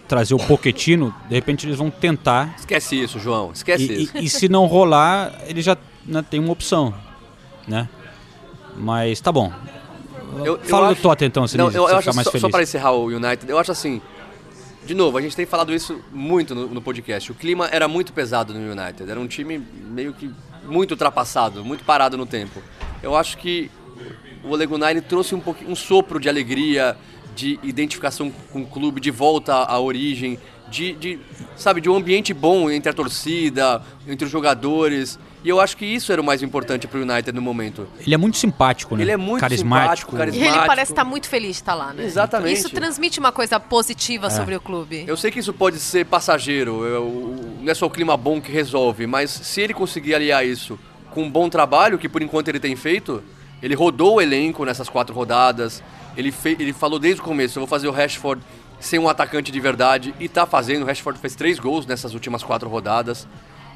[0.08, 2.56] trazer o Pochettino, de repente eles vão tentar.
[2.58, 3.52] Esquece isso, João.
[3.54, 4.18] Esquece E, isso.
[4.18, 6.94] e- e se não rolar, ele já né, tem uma opção,
[7.68, 7.88] né?
[8.76, 9.54] Mas tá bom.
[10.38, 12.42] Eu- eu Fala acho- do Tottenham então, Sinise, Não, eu, eu acho mais só, feliz.
[12.42, 14.02] só para encerrar o United, eu acho assim.
[14.86, 17.32] De novo, a gente tem falado isso muito no, no podcast.
[17.32, 19.10] O clima era muito pesado no United.
[19.10, 20.32] Era um time meio que
[20.66, 22.62] muito ultrapassado, muito parado no tempo.
[23.04, 23.70] Eu acho que
[24.44, 26.98] o Ole Gunnar trouxe um, um sopro de alegria,
[27.36, 31.20] de identificação com o clube, de volta à origem, de, de,
[31.56, 35.20] sabe, de um ambiente bom entre a torcida, entre os jogadores.
[35.44, 37.88] E eu acho que isso era o mais importante para o United no momento.
[38.06, 39.04] Ele é muito simpático, né?
[39.04, 40.12] Ele é muito carismático.
[40.12, 40.58] simpático, E carismático.
[40.60, 42.04] ele parece estar muito feliz de estar lá, né?
[42.04, 42.60] Exatamente.
[42.60, 45.06] Isso transmite uma coisa positiva sobre o clube.
[45.08, 48.52] Eu sei que isso pode ser passageiro, eu- não é só o clima bom que
[48.52, 50.78] resolve, mas se ele conseguir aliar isso
[51.12, 53.24] com um bom trabalho, que por enquanto ele tem feito,
[53.64, 55.82] ele rodou o elenco nessas quatro rodadas,
[56.18, 58.42] ele, fe- ele falou desde o começo, eu vou fazer o Rashford
[58.78, 62.44] ser um atacante de verdade, e tá fazendo, o Rashford fez três gols nessas últimas
[62.44, 63.26] quatro rodadas,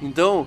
[0.02, 0.46] então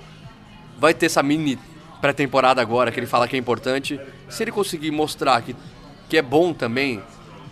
[0.79, 1.59] vai ter essa mini
[2.01, 3.99] pré-temporada agora, que ele fala que é importante,
[4.29, 5.57] se ele conseguir mostrar que,
[6.09, 7.03] que é bom também,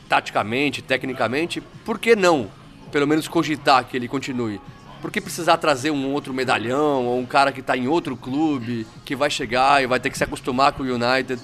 [0.08, 2.48] taticamente, tecnicamente, por que não?
[2.92, 4.60] Pelo menos cogitar que ele continue.
[5.00, 8.86] Por que precisar trazer um outro medalhão ou um cara que está em outro clube,
[9.04, 11.40] que vai chegar e vai ter que se acostumar com o United?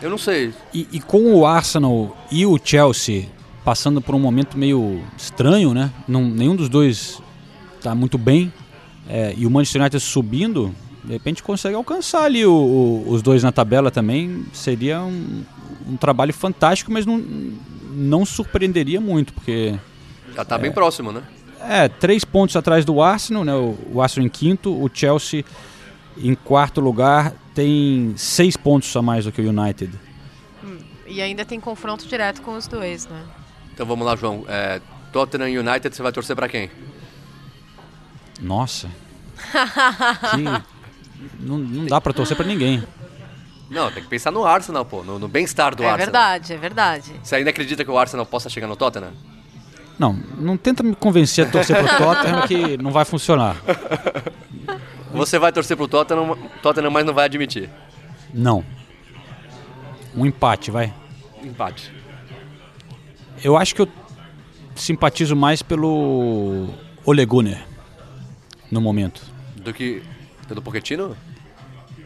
[0.00, 0.54] Eu não sei.
[0.72, 3.28] E, e com o Arsenal e o Chelsea
[3.64, 5.90] passando por um momento meio estranho, né?
[6.08, 7.22] Não, nenhum dos dois
[7.80, 8.52] tá muito bem.
[9.08, 10.74] É, e o Manchester United subindo,
[11.04, 14.44] de repente consegue alcançar ali o- o- os dois na tabela também.
[14.52, 15.42] Seria um,
[15.88, 17.18] um trabalho fantástico, mas não,
[17.90, 19.74] não surpreenderia muito, porque
[20.34, 21.22] Já está bem próximo, né?
[21.60, 23.54] é, três pontos atrás do Arsenal, né?
[23.54, 25.44] O, o Arsenal em quinto, o Chelsea
[26.16, 29.92] em quarto lugar tem seis pontos a mais do que o United.
[31.06, 33.22] E ainda tem confronto direto com os dois, né?
[33.74, 34.44] Então vamos lá, João.
[34.48, 34.80] É,
[35.12, 36.70] Tottenham United, você vai torcer para quem?
[38.42, 38.90] Nossa.
[40.34, 40.72] Que...
[41.38, 42.82] Não, não dá pra torcer pra ninguém.
[43.70, 46.06] Não, tem que pensar no Arsenal, pô, no, no bem-estar do é Arsenal.
[46.06, 47.12] verdade, é verdade.
[47.22, 49.12] Você ainda acredita que o Arsenal possa chegar no Tottenham?
[49.98, 53.56] Não, não tenta me convencer a torcer pro Tottenham que não vai funcionar.
[55.12, 57.70] Você vai torcer pro Tottenham, Tottenham, mas não vai admitir.
[58.34, 58.64] Não.
[60.14, 60.92] Um empate, vai.
[61.42, 61.92] Empate.
[63.42, 63.88] Eu acho que eu
[64.74, 66.68] simpatizo mais pelo
[67.04, 67.71] Ole Gunnar
[68.72, 69.22] no momento.
[69.56, 70.02] Do que.
[70.48, 71.16] Pelo Pochettino?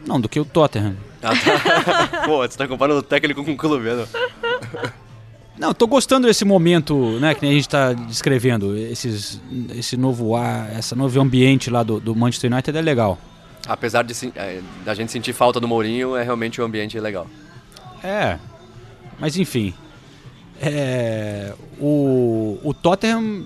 [0.05, 0.95] Não, do que o Tottenham.
[1.23, 2.21] Ah, tá.
[2.27, 4.05] Pô, você tá comparando o técnico com o clube, né?
[5.57, 8.77] Não, tô gostando desse momento, né, que nem a gente tá descrevendo.
[8.77, 9.41] Esses,
[9.75, 13.17] esse novo ar, esse novo ambiente lá do, do Manchester United é legal.
[13.67, 17.27] Apesar de é, da gente sentir falta do Mourinho, é realmente um ambiente legal.
[18.03, 18.37] É,
[19.19, 19.73] mas enfim.
[20.61, 23.45] É, o, o Tottenham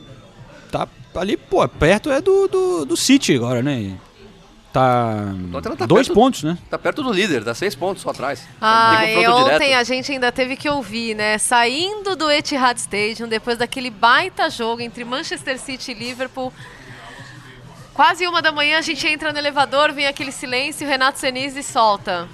[1.15, 3.97] ali, pô, perto é do, do, do City agora, né?
[4.71, 5.25] Tá,
[5.77, 6.57] tá dois perto- pontos, né?
[6.69, 8.47] Tá perto do líder, tá seis pontos só atrás.
[8.61, 9.73] Ah, e ontem direto.
[9.79, 11.37] a gente ainda teve que ouvir, né?
[11.37, 16.53] Saindo do Etihad Stadium, depois daquele baita jogo entre Manchester City e Liverpool.
[17.93, 21.61] Quase uma da manhã a gente entra no elevador, vem aquele silêncio, o Renato Senise
[21.61, 22.29] solta.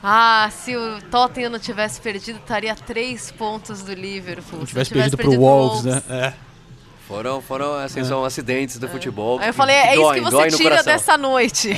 [0.00, 4.60] Ah, se o Tottenham não tivesse perdido, estaria a três pontos do Liverpool.
[4.60, 6.02] Se Se tivesse não perdido pro Wolves, né?
[6.08, 6.32] É.
[7.08, 9.38] Foram, foram, assim, são acidentes do futebol.
[9.40, 11.74] Aí eu falei, é isso dói, que você tira dessa noite.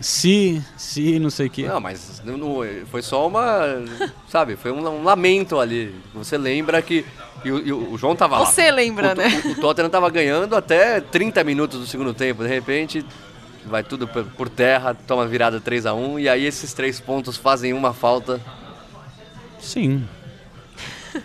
[0.00, 1.64] Se, se, não sei o que.
[1.64, 3.82] Não, mas não- foi só uma.
[4.28, 5.94] Sabe, foi um, um lamento ali.
[6.14, 7.04] Você lembra que.
[7.44, 8.46] E o, e o João tava lá.
[8.46, 9.42] Você lembra, o, né?
[9.44, 12.42] O, o Tottenham tava ganhando até 30 minutos do segundo tempo.
[12.42, 13.04] De repente,
[13.66, 17.36] vai tudo por, por terra, toma virada 3 a 1 E aí esses três pontos
[17.36, 18.40] fazem uma falta.
[19.60, 20.06] Sim.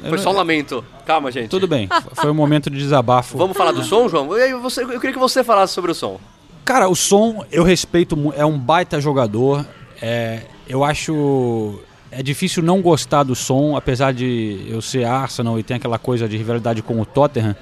[0.10, 0.84] Foi só um lamento.
[1.06, 1.50] Calma, gente.
[1.50, 3.38] Tudo bem, foi um momento de desabafo.
[3.38, 4.36] Vamos falar do som, João?
[4.38, 6.20] Eu, você- eu queria que você falasse sobre o som.
[6.66, 9.66] Cara, o som eu respeito, é um baita jogador.
[10.02, 11.80] É, eu acho.
[12.10, 16.28] É difícil não gostar do som, apesar de eu ser Arsenal e tem aquela coisa
[16.30, 17.56] de rivalidade com o Tottenham.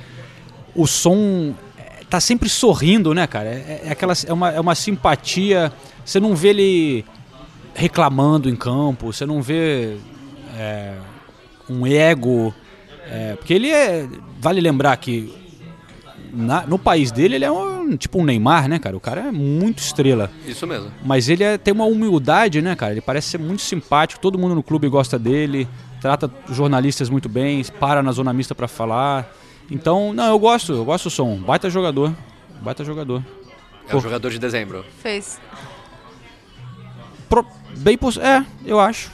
[0.75, 3.47] O som é, tá sempre sorrindo, né, cara?
[3.47, 5.71] É, é aquela, é, uma, é uma simpatia.
[6.05, 7.05] Você não vê ele
[7.73, 9.95] reclamando em campo, você não vê
[10.57, 10.93] é,
[11.69, 12.53] um ego.
[13.11, 14.07] É, porque ele é.
[14.39, 15.31] Vale lembrar que
[16.33, 18.95] na- no país dele ele é um, tipo um Neymar, né, cara?
[18.95, 20.31] O cara é muito estrela.
[20.47, 20.91] Isso mesmo.
[21.03, 22.93] Mas ele é- tem uma humildade, né, cara?
[22.93, 25.67] Ele parece ser muito simpático, todo mundo no clube gosta dele,
[25.99, 29.29] trata os jornalistas muito bem, para na zona mista pra falar.
[29.69, 31.37] Então, não, eu gosto, eu gosto do som.
[31.37, 32.13] Baita jogador.
[32.61, 33.23] Baita jogador.
[33.89, 34.85] É o jogador de dezembro.
[35.01, 35.39] Fez.
[37.29, 37.45] Pro-
[37.77, 39.11] bem poss- É, eu acho.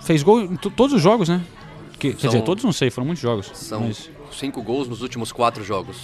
[0.00, 1.40] Fez gol em to- todos os jogos, né?
[2.02, 3.50] Que- quer São- dizer, todos não sei, foram muitos jogos.
[3.54, 5.96] São mas- cinco gols nos últimos quatro jogos.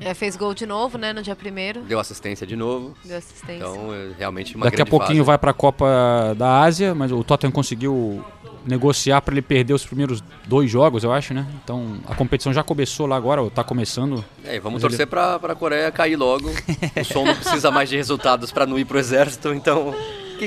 [0.00, 1.80] É, fez gol de novo, né, no dia primeiro.
[1.82, 2.94] Deu assistência de novo.
[3.04, 3.56] Deu assistência.
[3.66, 5.26] Então, é realmente uma Daqui a pouquinho fase.
[5.26, 8.24] vai pra Copa da Ásia, mas o Tottenham conseguiu
[8.66, 11.46] negociar para ele perder os primeiros dois jogos, eu acho, né?
[11.64, 14.24] Então a competição já começou lá agora, ou tá começando.
[14.44, 16.48] É, e vamos torcer pra, pra Coreia cair logo.
[16.50, 19.94] o som não precisa mais de resultados pra não ir pro exército, então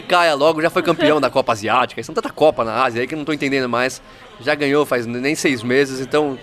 [0.02, 0.62] que caia logo.
[0.62, 2.04] Já foi campeão da Copa Asiática.
[2.04, 4.02] São tanta Copa na Ásia aí que não tô entendendo mais.
[4.42, 6.38] Já ganhou faz nem seis meses, então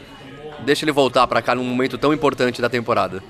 [0.60, 3.22] deixa ele voltar pra cá num momento tão importante da temporada.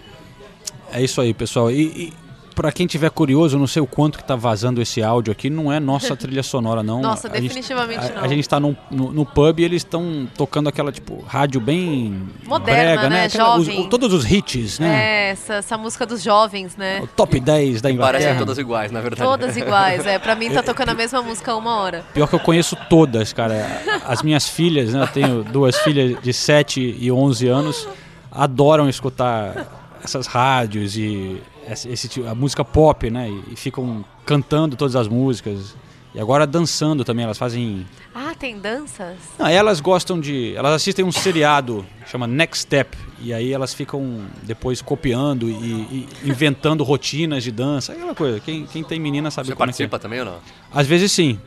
[0.92, 1.70] É isso aí, pessoal.
[1.70, 2.12] E, e
[2.52, 5.48] para quem tiver curioso, eu não sei o quanto que tá vazando esse áudio aqui,
[5.50, 7.00] não é nossa trilha sonora, não.
[7.00, 8.22] Nossa, A gente- definitivamente a, não.
[8.24, 12.22] A gente tá no, no, no pub e eles estão tocando aquela, tipo, rádio bem.
[12.46, 13.24] Moderna, brega, né?
[13.24, 13.88] Aquela- os- Jovem.
[13.88, 14.88] todos os hits, né?
[15.28, 17.00] É, essa, essa música dos jovens, né?
[17.02, 18.18] O top 10 da Inglaterra.
[18.20, 19.22] Parecem todas iguais, na verdade.
[19.22, 20.18] Todas iguais, é.
[20.18, 22.04] Pra mim tá tocando a mesma música há uma hora.
[22.12, 23.82] Pior que eu conheço todas, cara.
[24.06, 25.02] As minhas filhas, né?
[25.02, 27.88] Eu tenho duas filhas de 7 e 11 anos,
[28.30, 29.66] adoram escutar
[30.04, 33.28] essas rádios e esse, esse tipo- a música pop, né?
[33.30, 35.74] E, e ficam cantando todas as músicas.
[36.14, 37.86] E agora dançando também, elas fazem.
[38.14, 39.16] Ah, tem danças?
[39.38, 40.54] Não, elas gostam de.
[40.54, 42.98] Elas assistem um seriado, chama Next Step.
[43.18, 47.92] E aí elas ficam depois copiando e, e inventando rotinas de dança.
[47.94, 48.40] Aquela coisa.
[48.40, 50.34] Quem, quem tem menina sabe Você como participa é também ou não?
[50.34, 50.38] é.
[50.74, 51.40] Às vezes sim.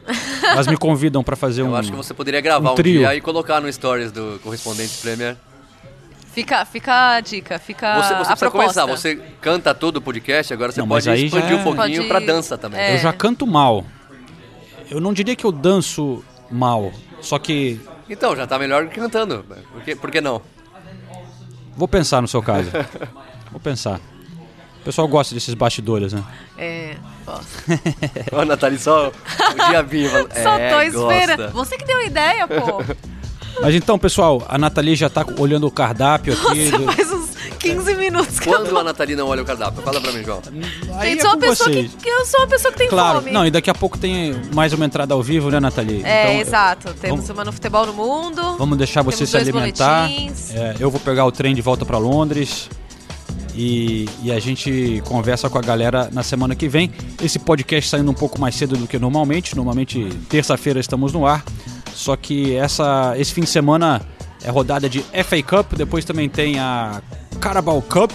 [0.44, 1.68] Elas me convidam pra fazer um.
[1.68, 3.00] Eu acho que você poderia gravar um um, trio.
[3.00, 5.38] dia e colocar no stories do Correspondentes Premier.
[6.36, 8.82] Fica, fica a dica, fica Você, você a precisa proposta.
[8.82, 12.08] começar, você canta todo o podcast, agora você Não, pode expandir é- um pouquinho Pode-
[12.10, 12.80] pra dança também.
[12.80, 12.94] é.
[12.96, 13.86] Eu já canto mal.
[14.92, 17.80] Eu não diria que eu danço mal, só que
[18.10, 19.44] Então, já tá melhor que cantando.
[19.72, 20.42] Por que, por que não?
[21.78, 22.70] vou pensar no seu caso.
[23.52, 24.02] Vou pensar.
[24.82, 26.22] O pessoal gosta desses bastidores, né?
[26.58, 27.48] É, posso.
[28.34, 30.10] Ô, Nathalie, só o diabinho.
[30.10, 31.38] fala, Só é, tô esperando.
[31.38, 31.52] gosta.
[31.54, 32.84] Você que deu a ideia, pô.
[33.62, 36.70] Mas então, pessoal, a Nathalie já tá olhando o cardápio aqui.
[36.70, 37.30] Você do- faz uns
[37.60, 38.78] 15 minutos que eu Quando tô.
[38.78, 39.82] a Nathalie não olha o cardápio?
[39.82, 40.42] Fala pra mim, João.
[41.00, 41.92] Aí Gente, é sou uma pessoa que, vocês.
[42.02, 43.32] que eu sou uma pessoa que tem Claro, fome.
[43.32, 46.02] não, e daqui a pouco tem mais uma entrada ao vivo, né, Nathalie?
[46.04, 46.94] É, Então, exato.
[46.96, 48.56] Temos vamos- uma no futebol no mundo.
[48.58, 50.10] Vamos deixar você se alimentar.
[50.52, 52.70] É, eu vou pegar o trem de volta para Londres.
[53.58, 56.92] E, e a gente conversa com a galera na semana que vem.
[57.24, 59.56] Esse podcast saindo um pouco mais cedo do que normalmente.
[59.56, 61.42] Normalmente, terça-feira estamos no ar.
[61.96, 64.02] Só que essa, esse fim de semana
[64.44, 65.74] é rodada de FA Cup.
[65.74, 67.02] Depois também tem a
[67.40, 68.12] Carabao Cup.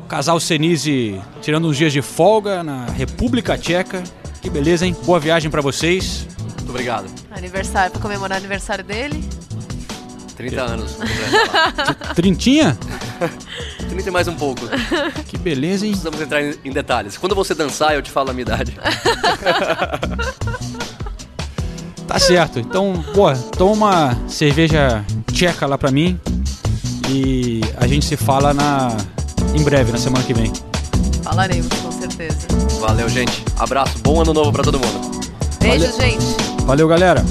[0.00, 4.04] O casal Senise tirando uns dias de folga na República Tcheca.
[4.42, 4.94] Que beleza, hein?
[5.04, 6.28] Boa viagem para vocês.
[6.42, 7.06] Muito obrigado.
[7.30, 9.26] Aniversário, pra comemorar o aniversário dele.
[10.36, 10.98] 30 anos.
[12.14, 12.78] Trintinha?
[13.88, 14.60] 30 e mais um pouco.
[15.26, 15.92] Que beleza, hein?
[15.92, 17.16] Precisamos entrar em, em detalhes.
[17.16, 18.76] Quando você dançar, eu te falo a minha idade.
[22.14, 22.60] Tá certo.
[22.60, 26.16] Então, pô, toma uma cerveja tcheca lá pra mim.
[27.10, 28.96] E a gente se fala na
[29.52, 30.52] em breve, na semana que vem.
[31.24, 32.46] Falaremos, com certeza.
[32.80, 33.44] Valeu, gente.
[33.58, 33.98] Abraço.
[33.98, 35.24] Bom ano novo pra todo mundo.
[35.60, 36.00] Beijo, Valeu.
[36.00, 36.36] gente.
[36.64, 37.24] Valeu, galera.